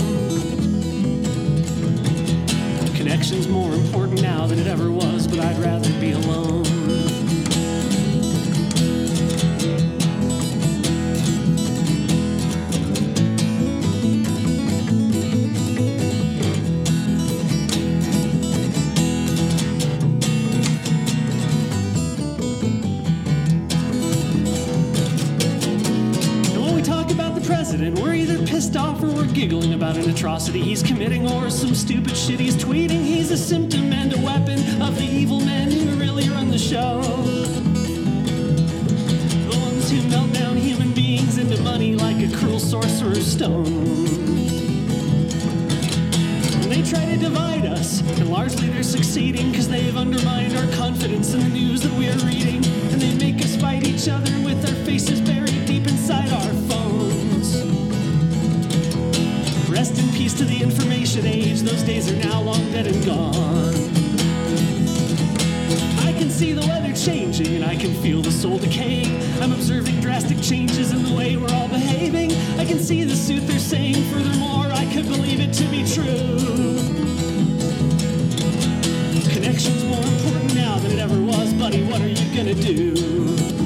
[2.95, 6.60] Connection's more important now than it ever was, but I'd rather be alone.
[27.63, 31.75] President, we're either pissed off or we're giggling about an atrocity he's committing or some
[31.75, 33.05] stupid shit he's tweeting.
[33.05, 37.03] He's a symptom and a weapon of the evil men who really run the show.
[39.51, 43.65] The ones who melt down human beings into money like a cruel sorcerer's stone.
[46.67, 51.41] They try to divide us, and largely they're succeeding because they've undermined our confidence in
[51.41, 52.65] the news that we are reading.
[52.91, 56.80] And they make us fight each other with our faces buried deep inside our phones.
[59.81, 63.35] Rest in peace to the information age, those days are now long dead and gone.
[66.07, 69.17] I can see the weather changing and I can feel the soul decaying.
[69.41, 72.31] I'm observing drastic changes in the way we're all behaving.
[72.59, 76.37] I can see the suit they're saying, furthermore, I could believe it to be true.
[79.33, 81.83] Connection's more important now than it ever was, buddy.
[81.85, 83.60] What are you gonna do?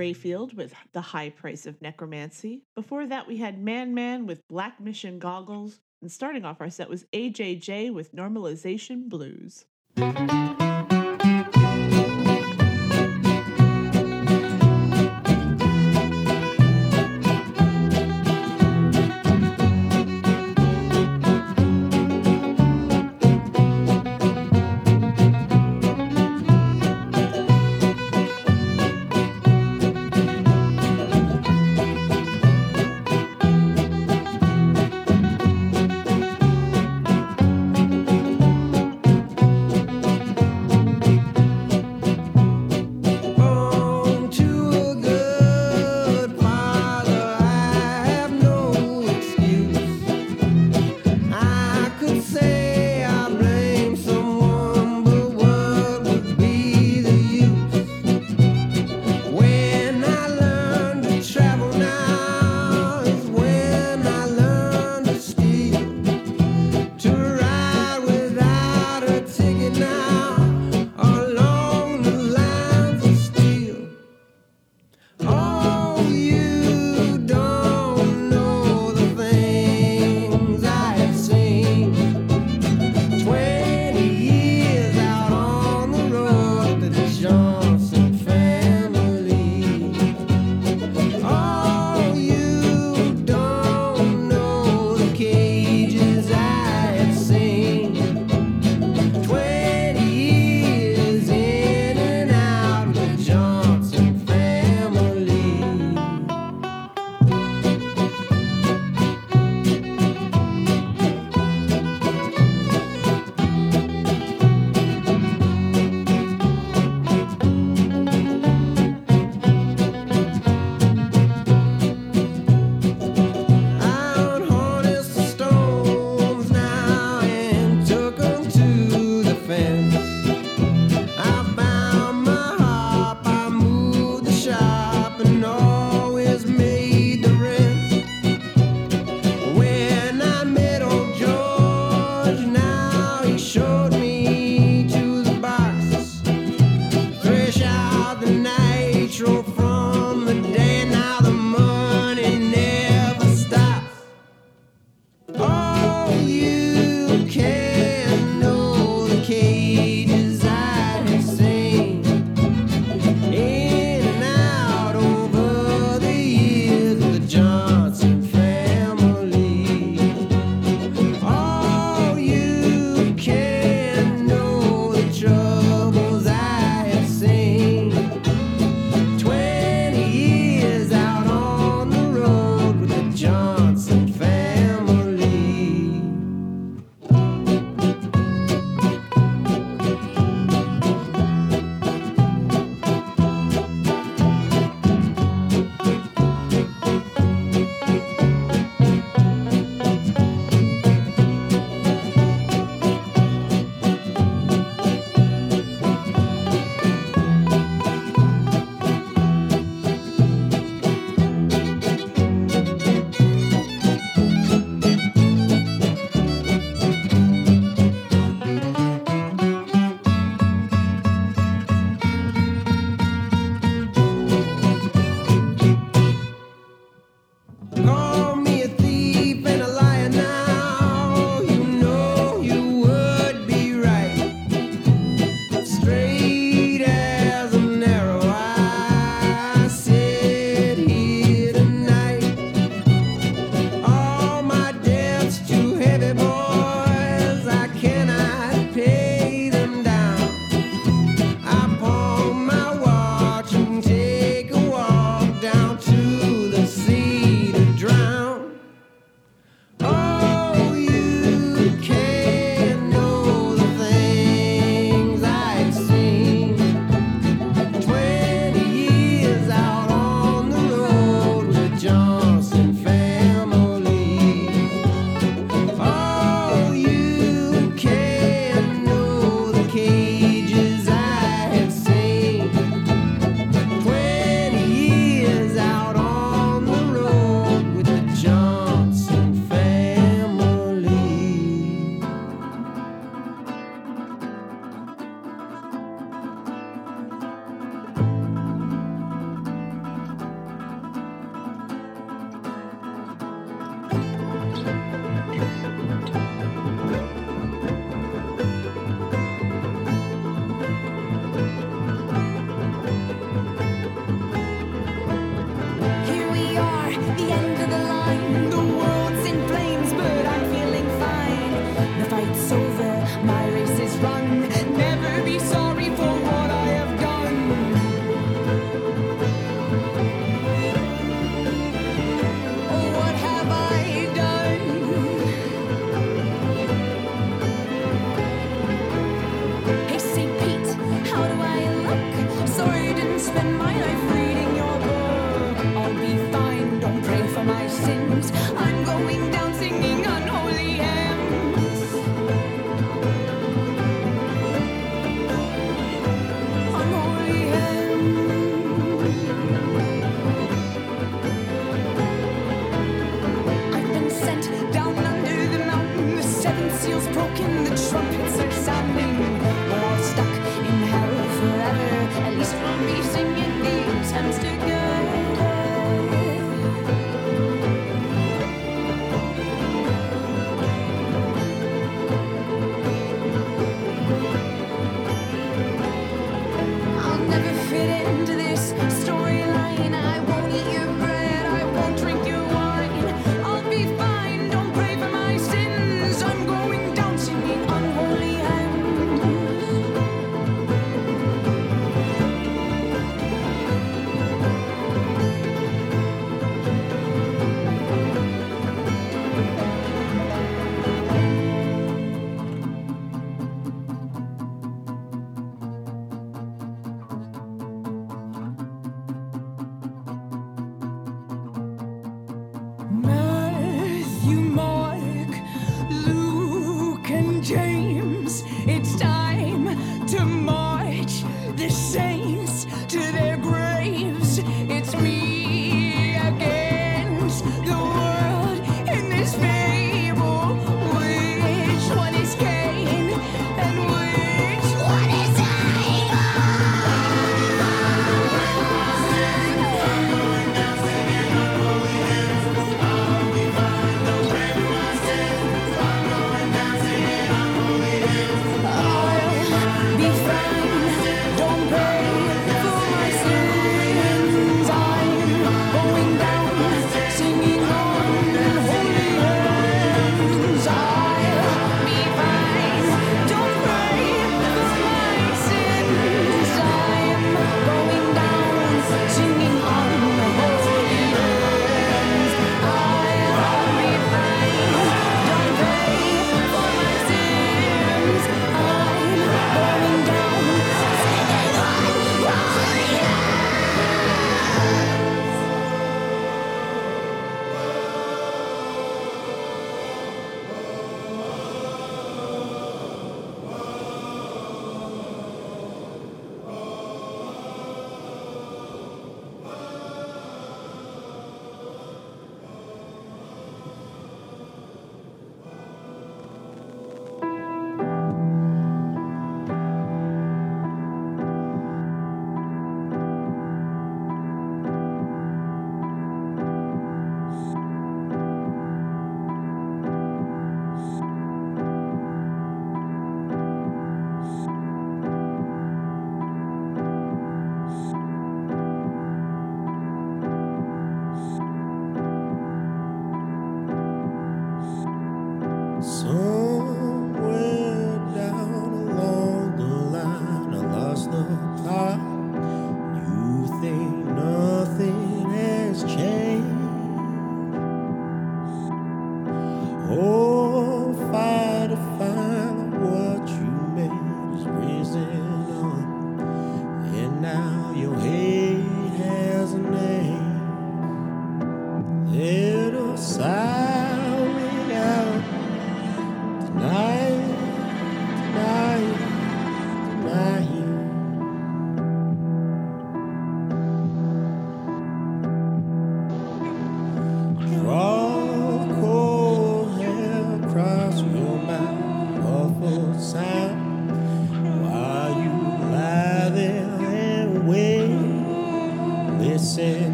[0.00, 2.62] Rayfield with The High Price of Necromancy.
[2.74, 5.78] Before that, we had Man Man with Black Mission Goggles.
[6.00, 9.66] And starting off our set was AJJ with Normalization Blues.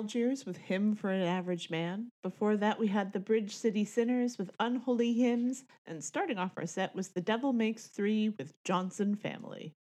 [0.00, 2.10] Algiers with Hymn for an Average Man.
[2.22, 5.64] Before that, we had the Bridge City Sinners with Unholy Hymns.
[5.86, 9.74] And starting off our set was The Devil Makes Three with Johnson Family.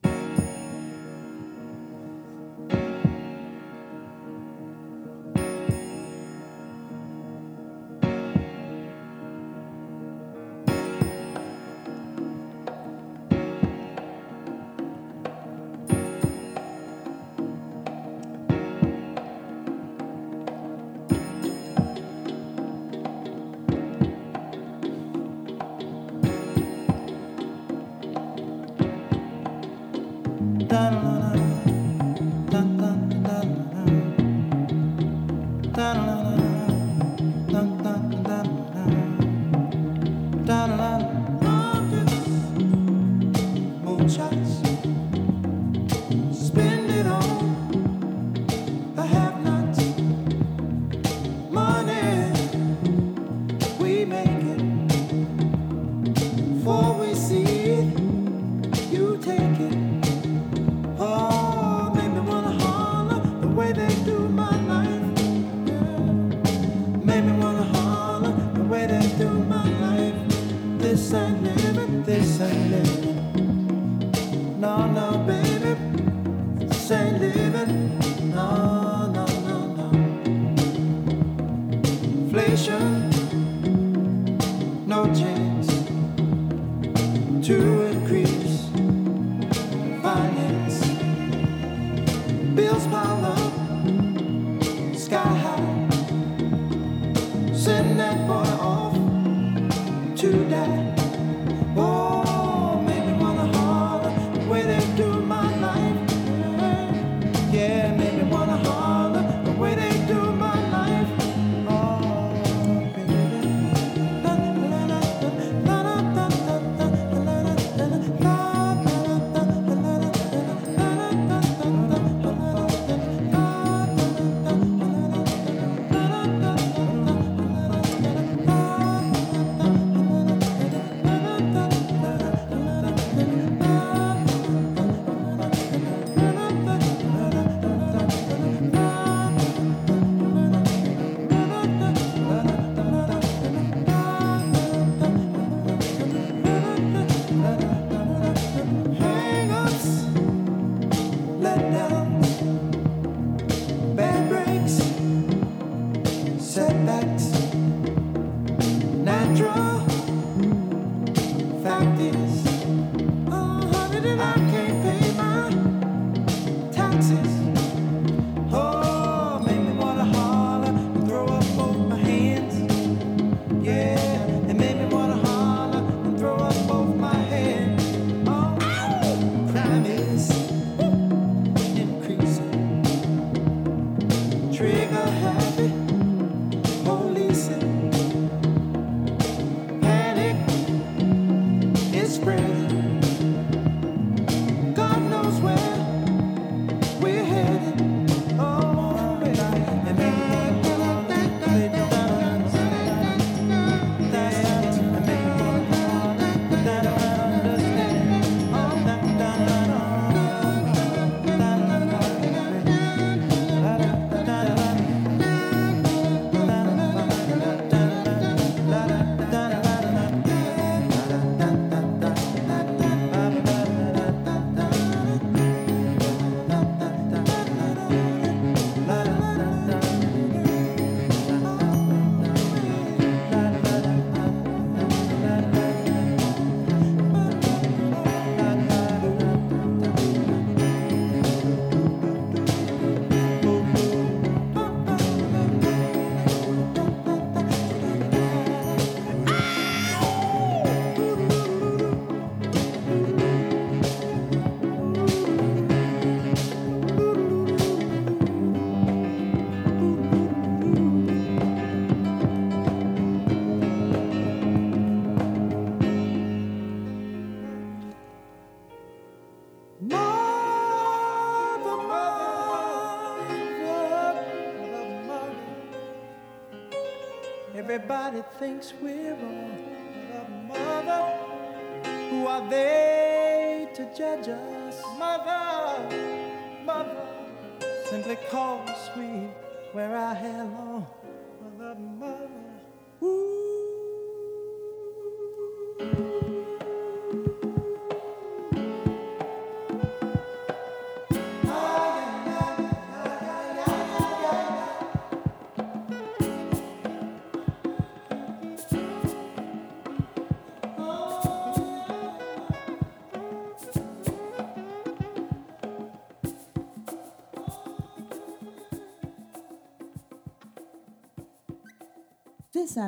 [278.38, 278.97] thinks we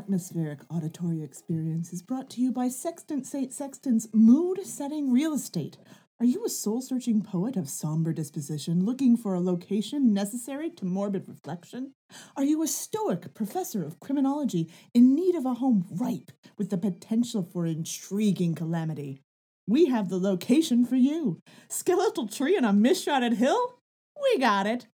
[0.01, 3.53] atmospheric auditory experience is brought to you by Sextant St.
[3.53, 5.77] Sexton's Mood Setting Real Estate.
[6.19, 10.87] Are you a soul searching poet of somber disposition looking for a location necessary to
[10.87, 11.93] morbid reflection?
[12.35, 16.79] Are you a stoic professor of criminology in need of a home ripe with the
[16.79, 19.21] potential for intriguing calamity?
[19.69, 21.43] We have the location for you.
[21.69, 23.81] Skeletal tree on a misshotted hill?
[24.23, 24.87] We got it.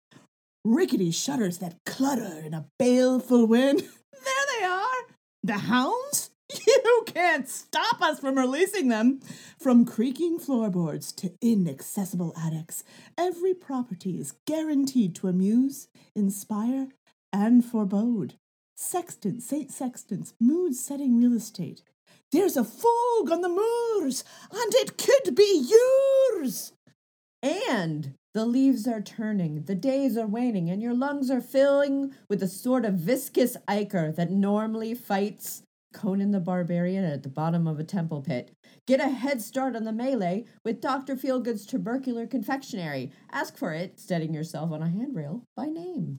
[0.64, 3.84] Rickety shutters that clutter in a baleful wind?
[4.26, 5.06] There they are.
[5.42, 6.30] The hounds?
[6.66, 9.20] You can't stop us from releasing them.
[9.58, 12.84] From creaking floorboards to inaccessible attics,
[13.18, 16.88] every property is guaranteed to amuse, inspire,
[17.32, 18.34] and forebode.
[18.76, 19.72] Sexton, St.
[19.72, 21.82] Sexton's mood setting real estate.
[22.30, 26.72] There's a fog on the moors, and it could be yours.
[27.42, 32.40] And the leaves are turning, the days are waning, and your lungs are filling with
[32.40, 35.62] the sort of viscous ichor that normally fights
[35.94, 38.50] Conan the Barbarian at the bottom of a temple pit.
[38.86, 41.16] Get a head start on the melee with Dr.
[41.16, 43.10] Feelgood's tubercular confectionery.
[43.32, 46.18] Ask for it, steadying yourself on a handrail by name.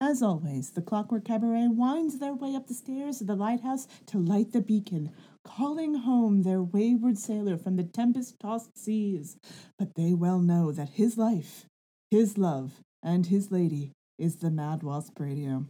[0.00, 4.18] As always, the Clockwork Cabaret winds their way up the stairs of the lighthouse to
[4.18, 5.10] light the beacon,
[5.44, 9.36] calling home their wayward sailor from the tempest tossed seas.
[9.78, 11.66] But they well know that his life,
[12.10, 15.66] his love, and his lady is the Mad Wasp Radio.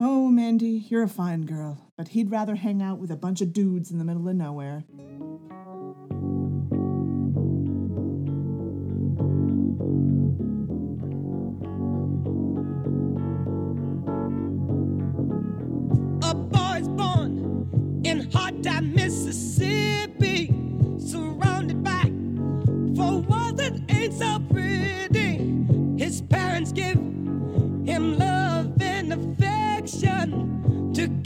[0.00, 3.52] Oh, Mandy, you're a fine girl, but he'd rather hang out with a bunch of
[3.52, 4.84] dudes in the middle of nowhere.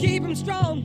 [0.01, 0.81] Keep him strong,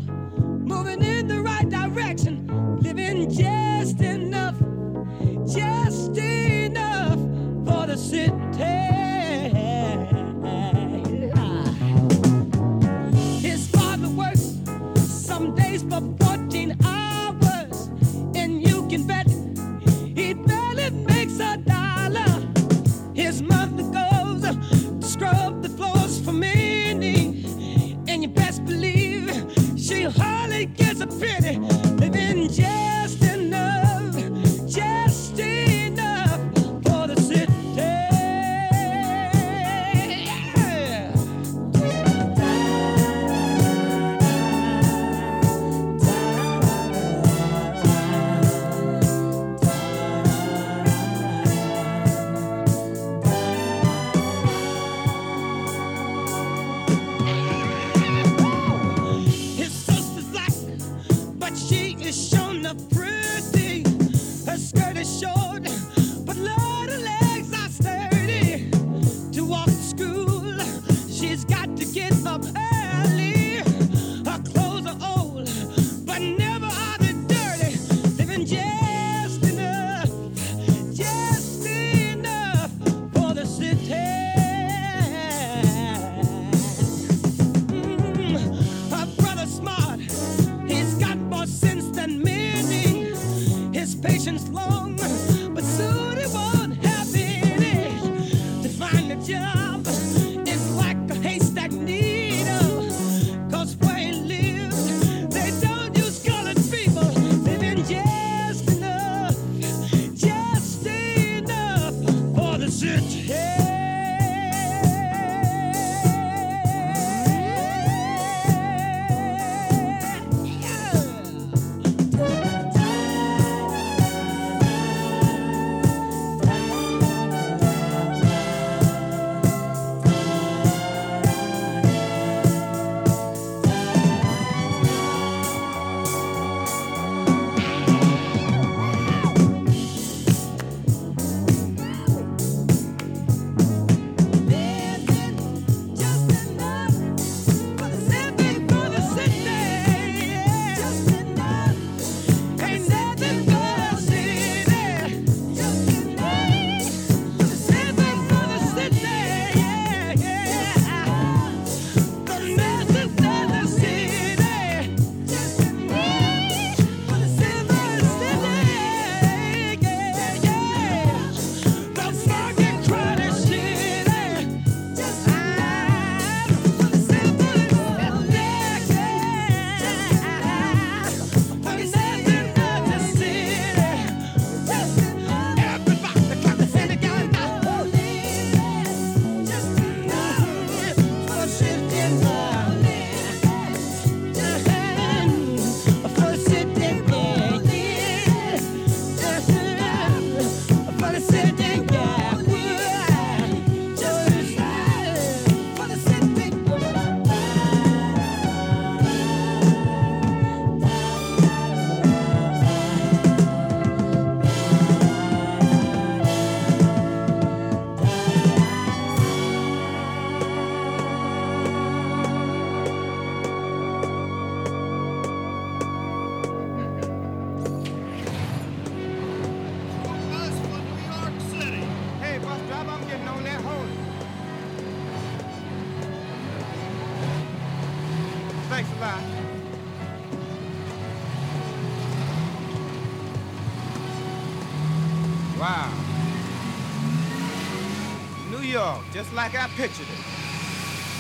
[249.77, 250.20] pictured it.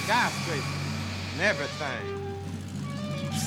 [0.04, 0.64] Skyscrapers
[1.32, 2.04] and everything.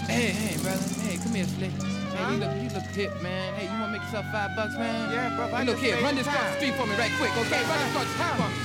[0.06, 0.86] Hey, hey, brother.
[1.02, 1.72] Hey, come here, Slick.
[2.14, 3.53] Hey, you look, you look hip, man.
[3.56, 5.11] Hey, you wanna make yourself five bucks, man?
[5.11, 6.52] Yeah, brother, I Hey, look here, run this across time.
[6.53, 7.61] the street for me right quick, okay?
[7.65, 8.57] Run this across the street for me.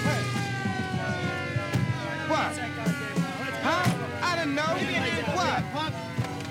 [2.29, 2.53] What?
[3.65, 3.85] Huh?
[4.23, 4.71] I didn't know.
[5.33, 5.93] What?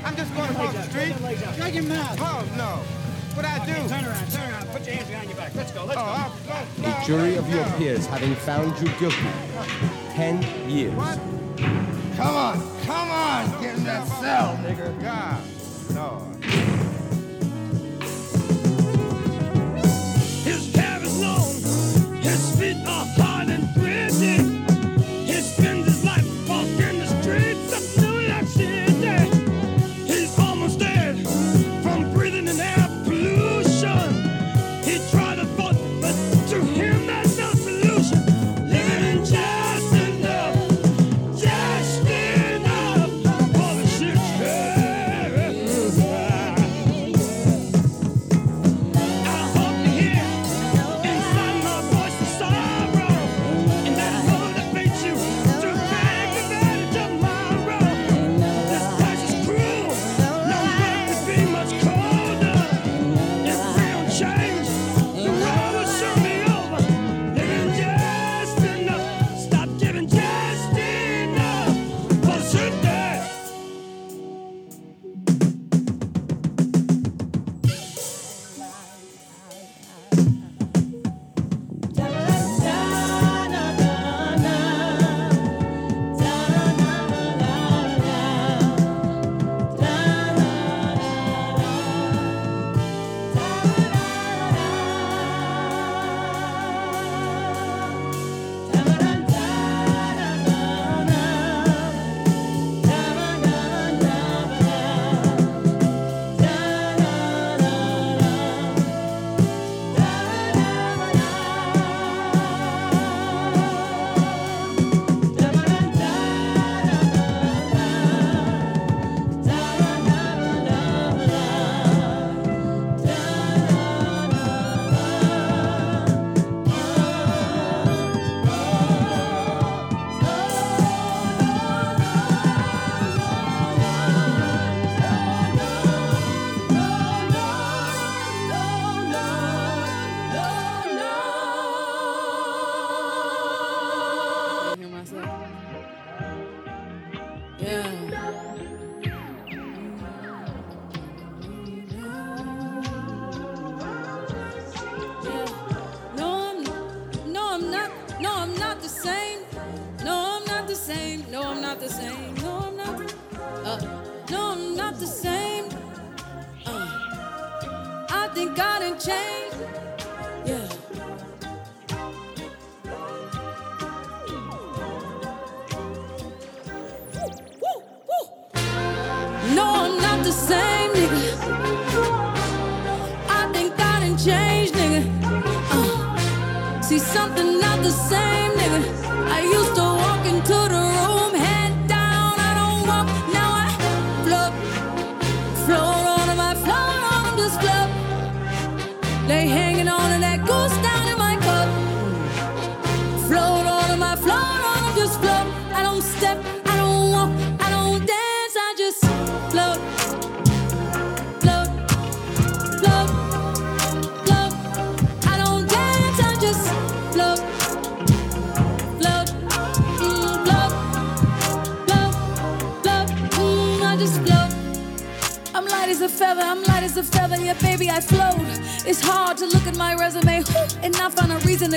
[0.06, 1.14] I'm just going across the street.
[1.58, 2.18] Shut your mouth.
[2.20, 2.82] Oh, no.
[3.34, 3.74] What I do?
[3.90, 4.68] Turn around, turn around.
[4.70, 5.56] Put your hands behind your back.
[5.56, 6.54] Let's go, let's Oh, go.
[6.54, 9.18] I'll- A jury of your peers having found you guilty.
[10.12, 10.94] Ten years.
[12.16, 12.63] Come on,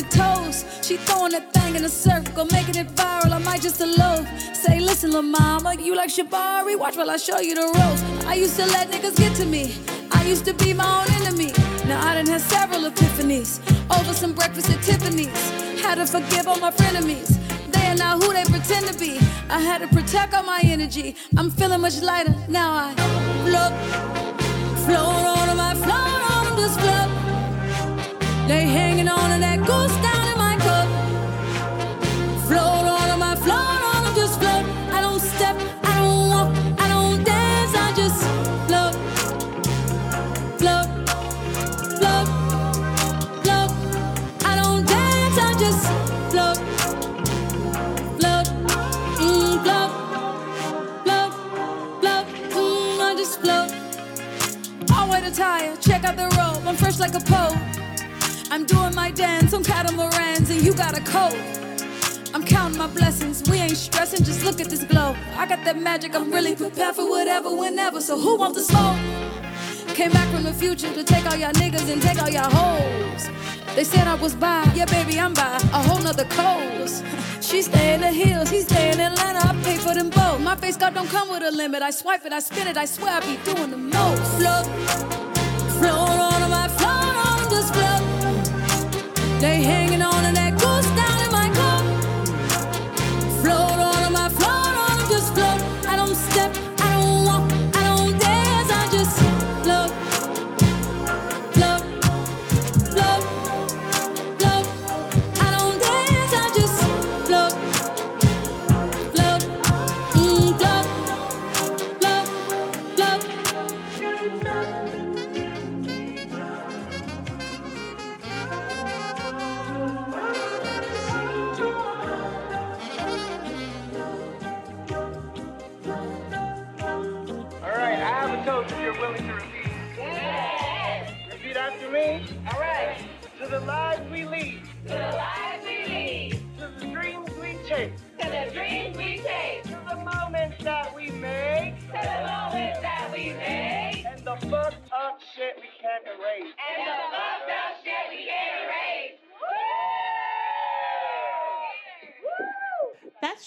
[0.06, 0.84] a reason to toast.
[0.84, 3.32] She throwing that thing in a circle, making it viral.
[3.32, 4.26] I might just elope.
[4.54, 6.78] Say, listen, lil' mama, you like Shabari?
[6.78, 8.24] Watch while I show you the ropes.
[8.26, 9.74] I used to let niggas get to me.
[10.12, 11.52] I used to be my own enemy.
[11.86, 13.60] Now I done had several epiphanies
[13.98, 15.50] over some breakfast at Tiffany's.
[15.80, 17.38] Had to forgive all my frenemies.
[17.72, 19.18] They are not who they pretend to be.
[19.48, 21.16] I had to protect all my energy.
[21.36, 22.70] I'm feeling much lighter now.
[22.74, 22.94] I
[23.44, 23.72] float,
[24.84, 27.25] float on I float on just float.
[28.48, 30.88] They hanging on and that goes down in my cup.
[32.46, 34.64] Float on I'm just float.
[34.92, 38.22] I don't step, I don't walk, I don't dance, I just
[38.68, 38.94] float,
[40.60, 40.88] float,
[41.98, 42.28] float,
[43.42, 43.70] float.
[44.44, 45.82] I don't dance, I just
[46.30, 46.58] float,
[48.20, 48.46] float,
[49.18, 49.90] mm, float,
[52.00, 53.72] float, mm, I just float.
[55.80, 56.66] Check out the robe.
[56.66, 57.55] I'm fresh like a pole.
[59.06, 61.38] My dance and you got a cold.
[62.34, 63.48] I'm counting my blessings.
[63.48, 65.14] We ain't stressing, just look at this glow.
[65.36, 68.00] I got that magic, I'm really prepared for whatever, whenever.
[68.00, 68.98] So who wants to smoke?
[69.94, 73.30] Came back from the future to take all y'all niggas and take all y'all hoes.
[73.76, 77.04] They said I was by, yeah, baby, I'm by a whole nother coast.
[77.40, 79.38] She stay in the hills, he stay in Atlanta.
[79.38, 80.40] I pay for them both.
[80.40, 81.80] My face card don't come with a limit.
[81.80, 82.76] I swipe it, I spin it.
[82.76, 84.22] I swear I be doing the most.
[84.34, 84.66] Float,
[85.78, 86.35] float on
[89.38, 90.95] They hanging on to that goose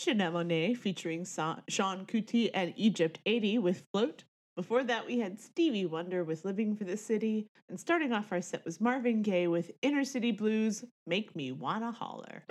[0.10, 4.24] Janelle Monáe featuring Seun Kuti and Egypt 80 with Float.
[4.56, 7.46] Before that, we had Stevie Wonder with Living for the City.
[7.70, 11.92] And starting off our set was Marvin Gaye with Inner City Blues, Make Me Wanna
[11.92, 12.44] Holler.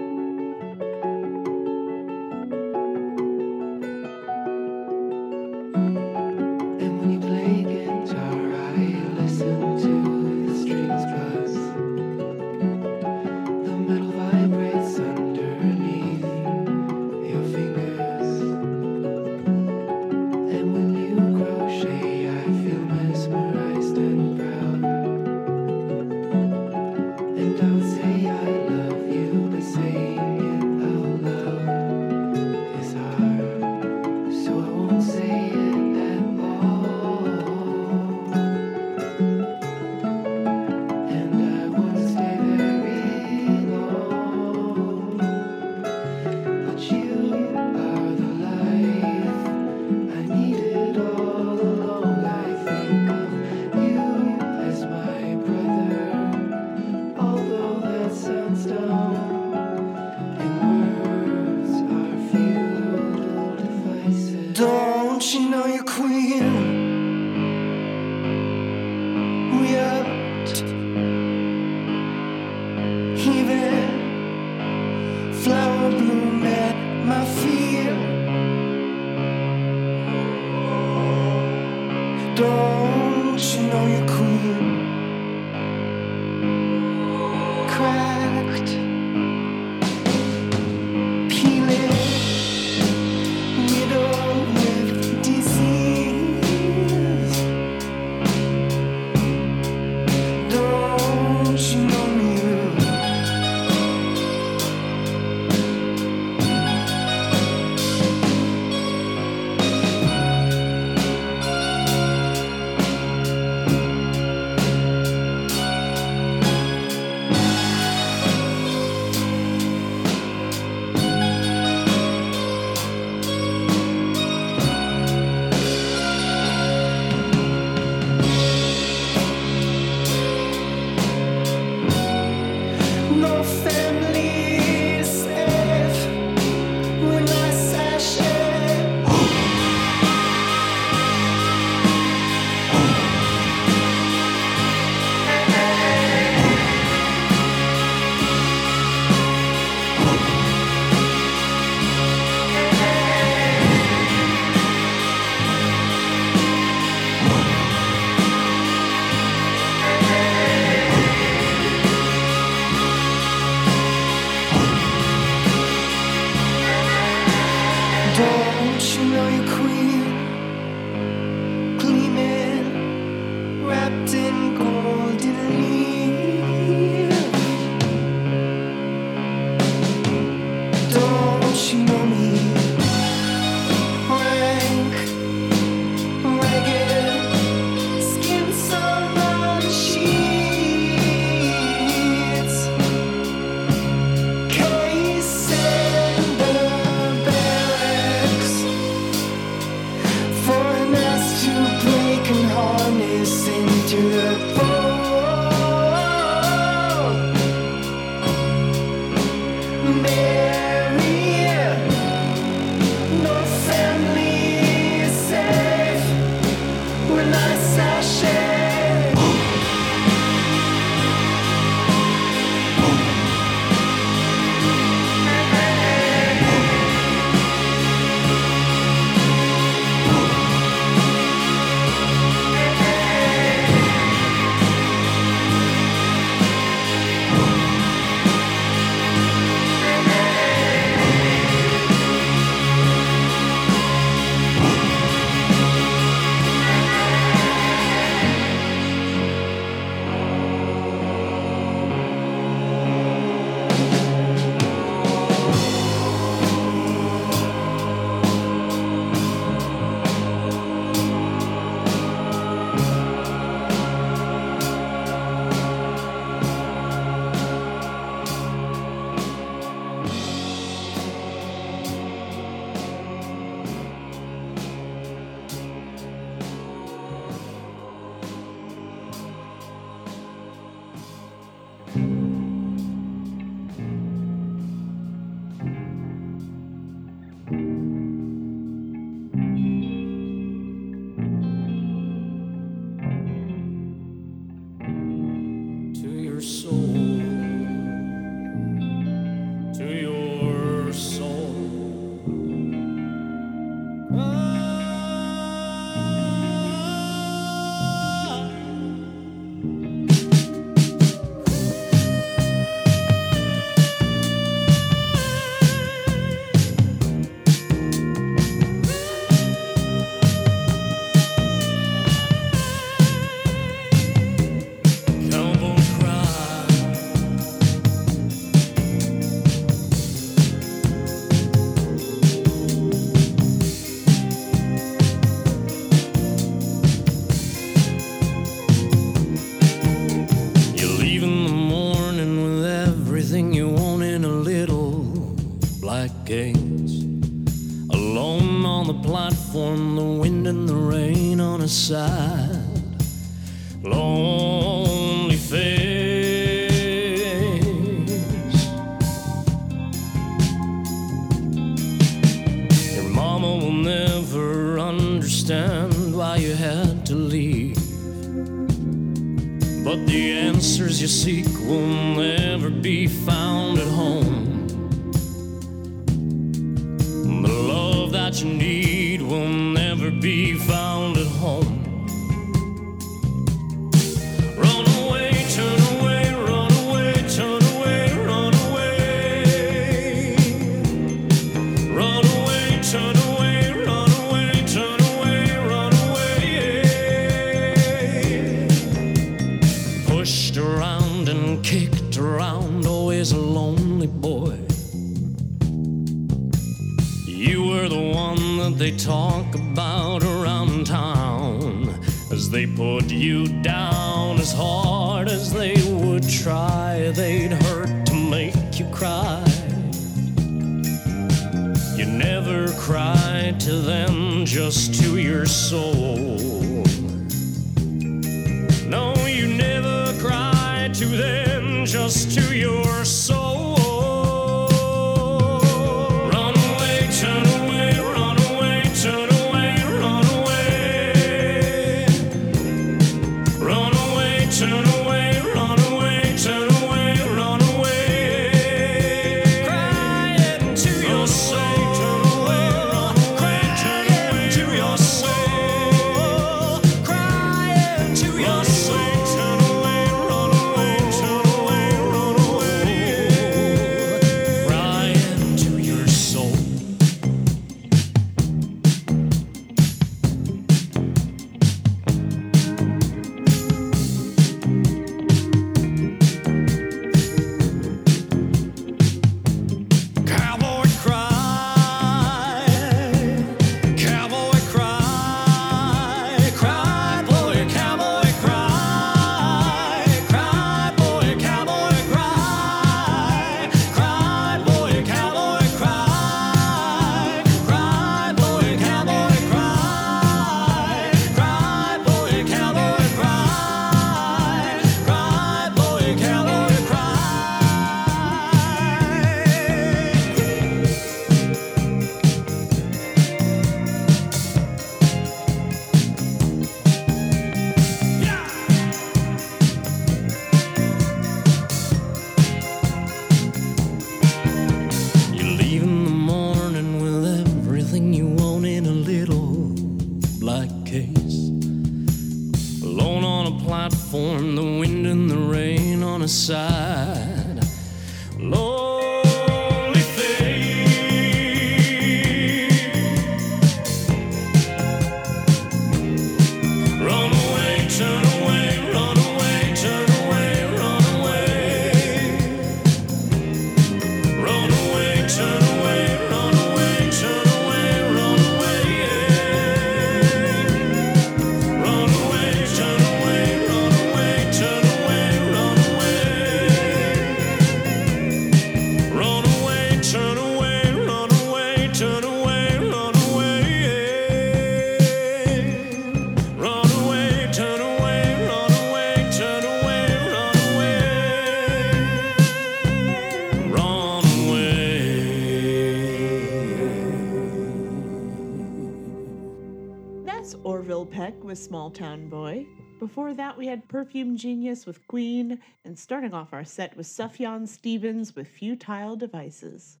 [591.70, 592.66] Small Town Boy.
[592.98, 597.68] Before that, we had Perfume Genius with Queen, and starting off our set was Sufjan
[597.68, 600.00] Stevens with Futile Devices.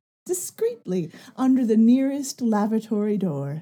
[0.25, 3.61] discreetly under the nearest lavatory door.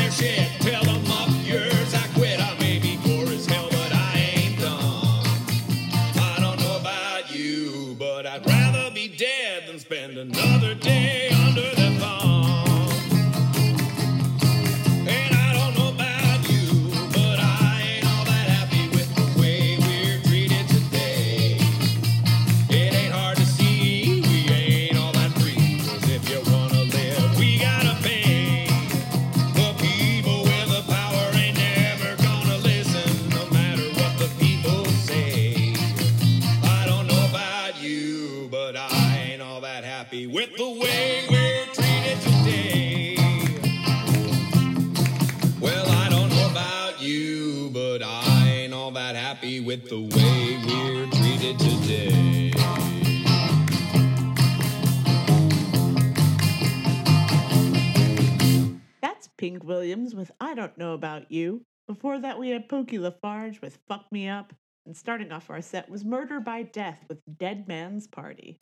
[59.71, 61.61] Williams with I Don't Know About You.
[61.87, 64.51] Before that, we had Pokey LaFarge with Fuck Me Up.
[64.85, 68.57] And starting off our set was Murder by Death with Dead Man's Party.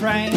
[0.00, 0.32] refrain.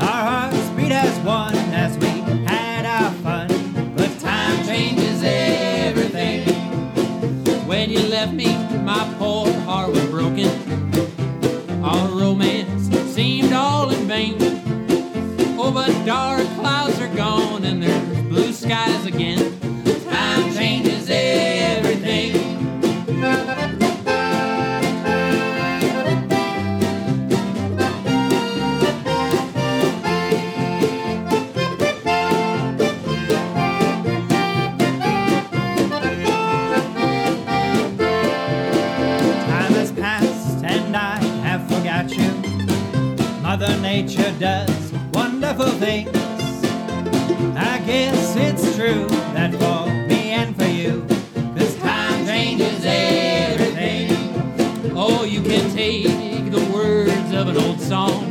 [0.00, 2.08] Our hearts beat as one as we
[2.48, 3.94] had our fun.
[3.96, 6.48] But time changes everything.
[7.68, 10.50] When you left me, my poor heart was broken.
[11.84, 14.36] Our romance seemed all in vain.
[15.56, 19.57] Oh, but dark clouds are gone and there's blue skies again.
[43.98, 46.16] Nature does wonderful things.
[47.56, 51.04] I guess it's true that for me and for you,
[51.56, 54.12] this time changes everything.
[54.96, 58.30] Oh, you can take the words of an old song,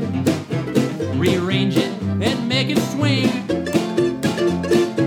[1.20, 3.28] rearrange it and make it swing.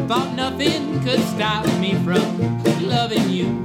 [0.09, 3.65] Thought nothing could stop me from loving you,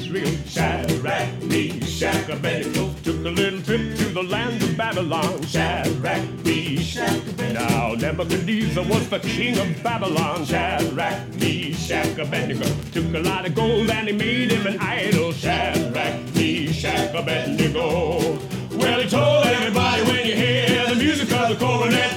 [0.00, 0.32] Israel.
[0.46, 5.42] Shadrach, Meshach, Abednego took a little trip to the land of Babylon.
[5.44, 7.68] Shadrach, Meshach, Abednego.
[7.68, 10.44] Now Nebuchadnezzar was the king of Babylon.
[10.46, 15.32] Shadrach, Meshach, Abednego took a lot of gold and he made him an idol.
[15.32, 18.38] Shadrach, Meshach, Abednego.
[18.80, 22.12] Well, he told everybody when you hear the music of the cornet.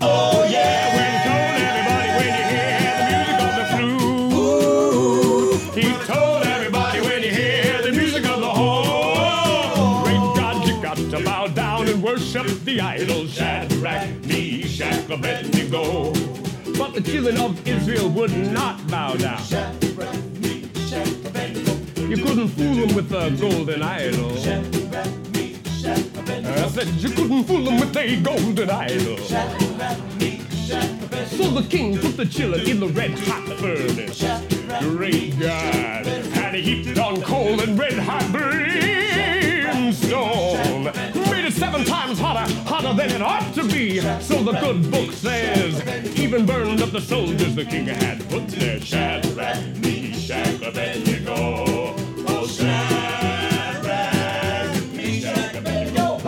[0.00, 0.87] Oh yeah,
[14.78, 16.12] Meshach, Abednego.
[16.78, 19.42] But the children of Israel would not bow down.
[22.08, 24.30] You couldn't fool them with the golden idol.
[26.46, 29.16] I said you couldn't fool them with a golden idol.
[31.26, 34.22] So the king put the children in the red hot furnace.
[34.80, 36.06] Great God.
[36.06, 38.22] And he heaped on coal and red hot
[39.88, 40.84] brimstone.
[41.30, 44.00] Made it seven times hotter, hotter than it ought to be.
[44.20, 45.80] So the good book says,
[46.18, 48.80] even burned up the soldiers the king had put there.
[48.80, 51.94] Shadrach, Meshach, Abednego.
[52.26, 53.82] Oh, Shadrach,
[54.92, 56.18] Meshach, Abednego.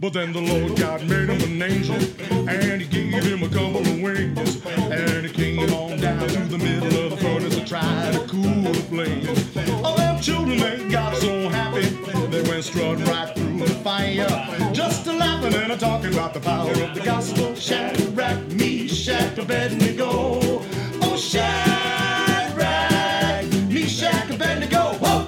[0.00, 1.94] But then the Lord God made him an angel,
[2.48, 4.60] and he gave him a couple of wings.
[4.66, 8.42] And he came on down to the middle of the furnace to try to cool
[8.42, 9.48] the flames.
[9.84, 11.88] Oh, Children, they got so happy,
[12.28, 14.28] they went strutting right through the fire.
[14.72, 17.56] Just a laughing and a talking about the power of the gospel.
[17.56, 20.08] Shadrach, Meshach, Abednego.
[21.02, 22.62] Oh, Shadrach,
[23.68, 24.92] Meshach, Abednego.
[25.00, 25.26] Whoa!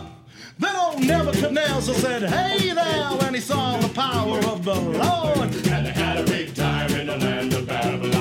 [0.61, 5.39] Then old Nebuchadnezzar said, Hey there, when he saw the power of the Lord.
[5.67, 8.14] And they had a big time in the land of Babylon.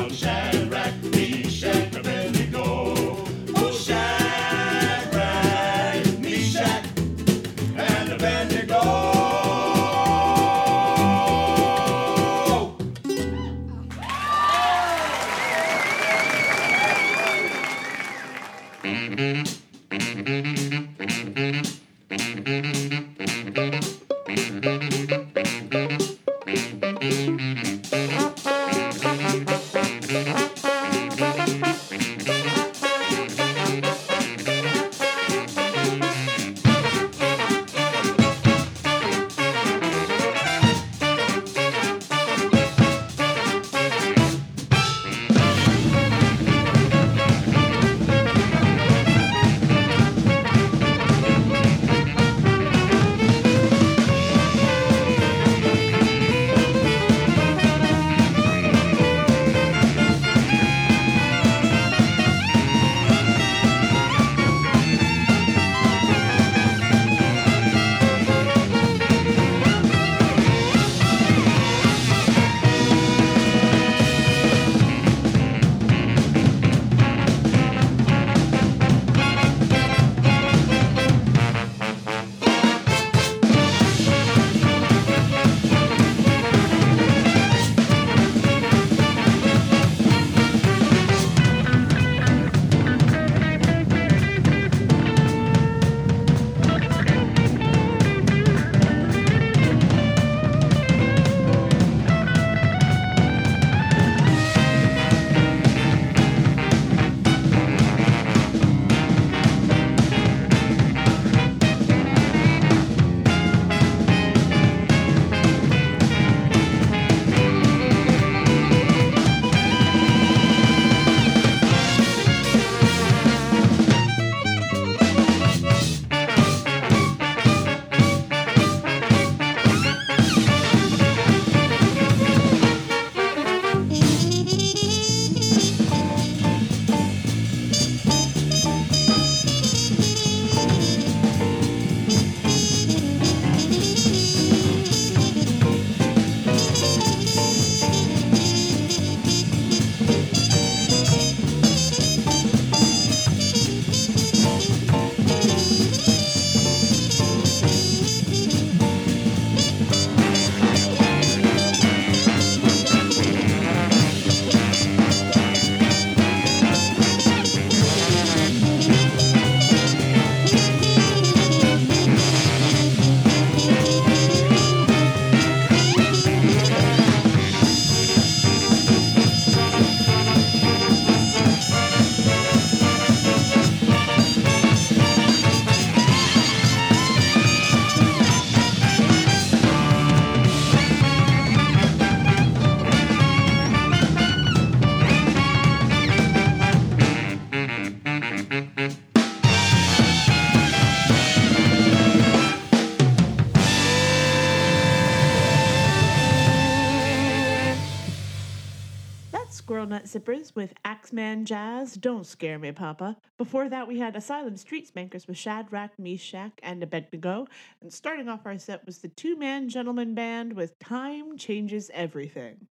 [210.13, 213.17] Nut Zippers with Axeman Jazz, Don't Scare Me, Papa.
[213.37, 217.47] Before that, we had Asylum Street Spankers with Shadrach, Meshach, and Abednego.
[217.81, 222.67] And starting off our set was the two man gentleman band with Time Changes Everything.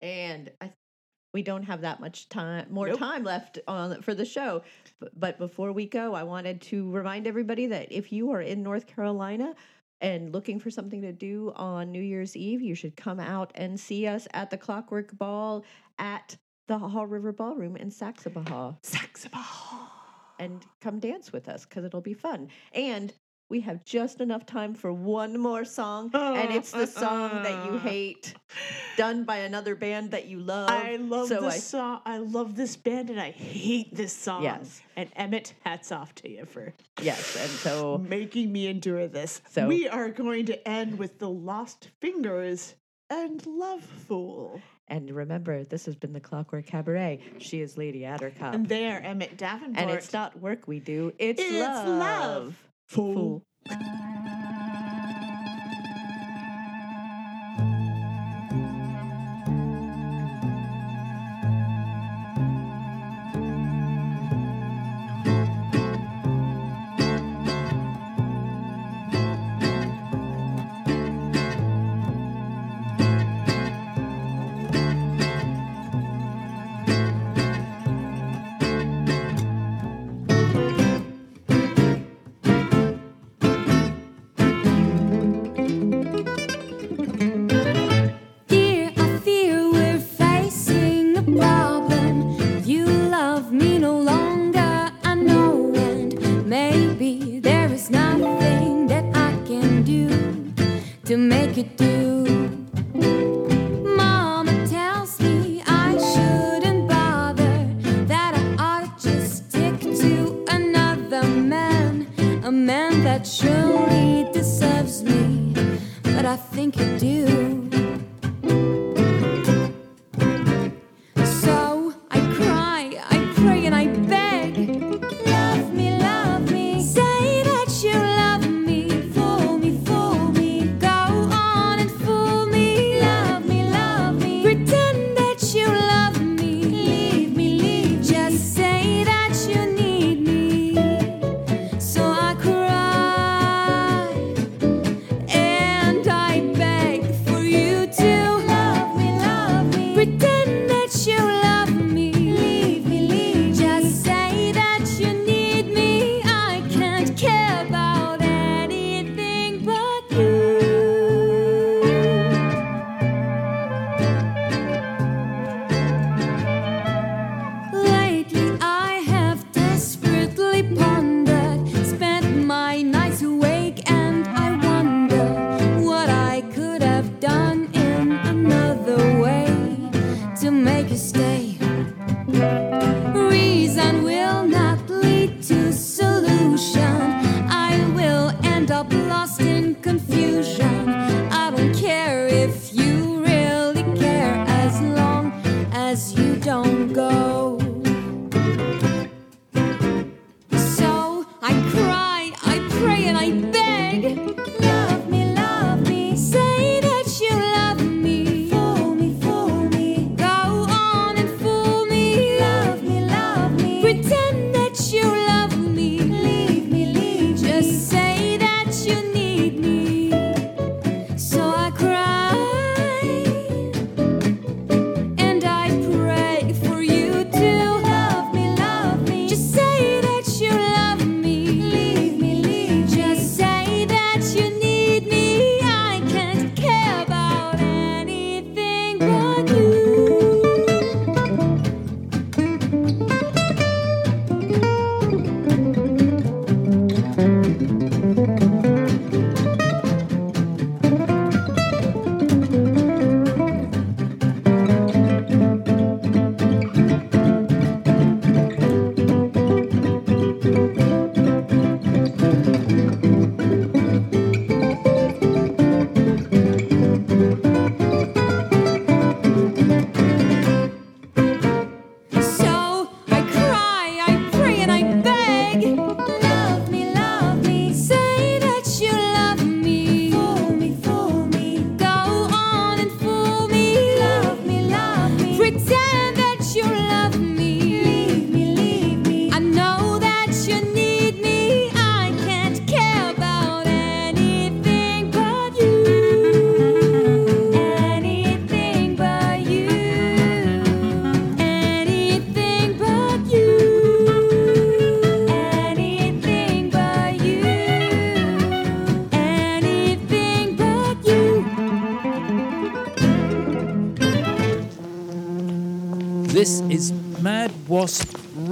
[0.00, 0.72] And I,
[1.34, 2.98] we don't have that much time, more Nope.
[2.98, 4.62] time left on for the show.
[5.14, 8.86] But before we go, I wanted to remind everybody that if you are in North
[8.86, 9.54] Carolina
[10.00, 13.78] and looking for something to do on New Year's Eve, you should come out and
[13.78, 15.62] see us at the Clockwork Ball
[15.98, 16.36] at
[16.70, 18.80] the Haw River Ballroom in Saxapahaw.
[18.84, 19.88] Saxapahaw.
[20.38, 22.48] And come dance with us because it'll be fun.
[22.72, 23.12] And
[23.48, 27.72] we have just enough time for one more song, and it's the song that you
[27.72, 27.78] uh-uh.
[27.80, 28.34] hate,
[28.96, 30.70] done by another band that you love.
[30.70, 32.00] I love so this I song.
[32.06, 34.44] I love this band, and I hate this song.
[34.44, 34.80] Yes.
[34.94, 36.72] And Emmett, hats off to you for
[37.02, 39.42] Yes, and so making me endure this.
[39.50, 42.76] So- we are going to end with the Lost Fingers
[43.10, 44.62] and Love Fool.
[44.90, 47.20] And remember, this has been the Clockwork Cabaret.
[47.38, 48.54] She is Lady Attercop.
[48.54, 49.78] And they are Emmett Davenport.
[49.78, 51.86] And it's not work we do, it's, It's love.
[51.86, 52.64] love.
[52.88, 53.44] Fool.
[53.68, 53.78] Dear,
[101.62, 101.99] to make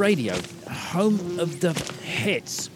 [0.09, 0.37] Radio,
[0.71, 2.68] home of the hits.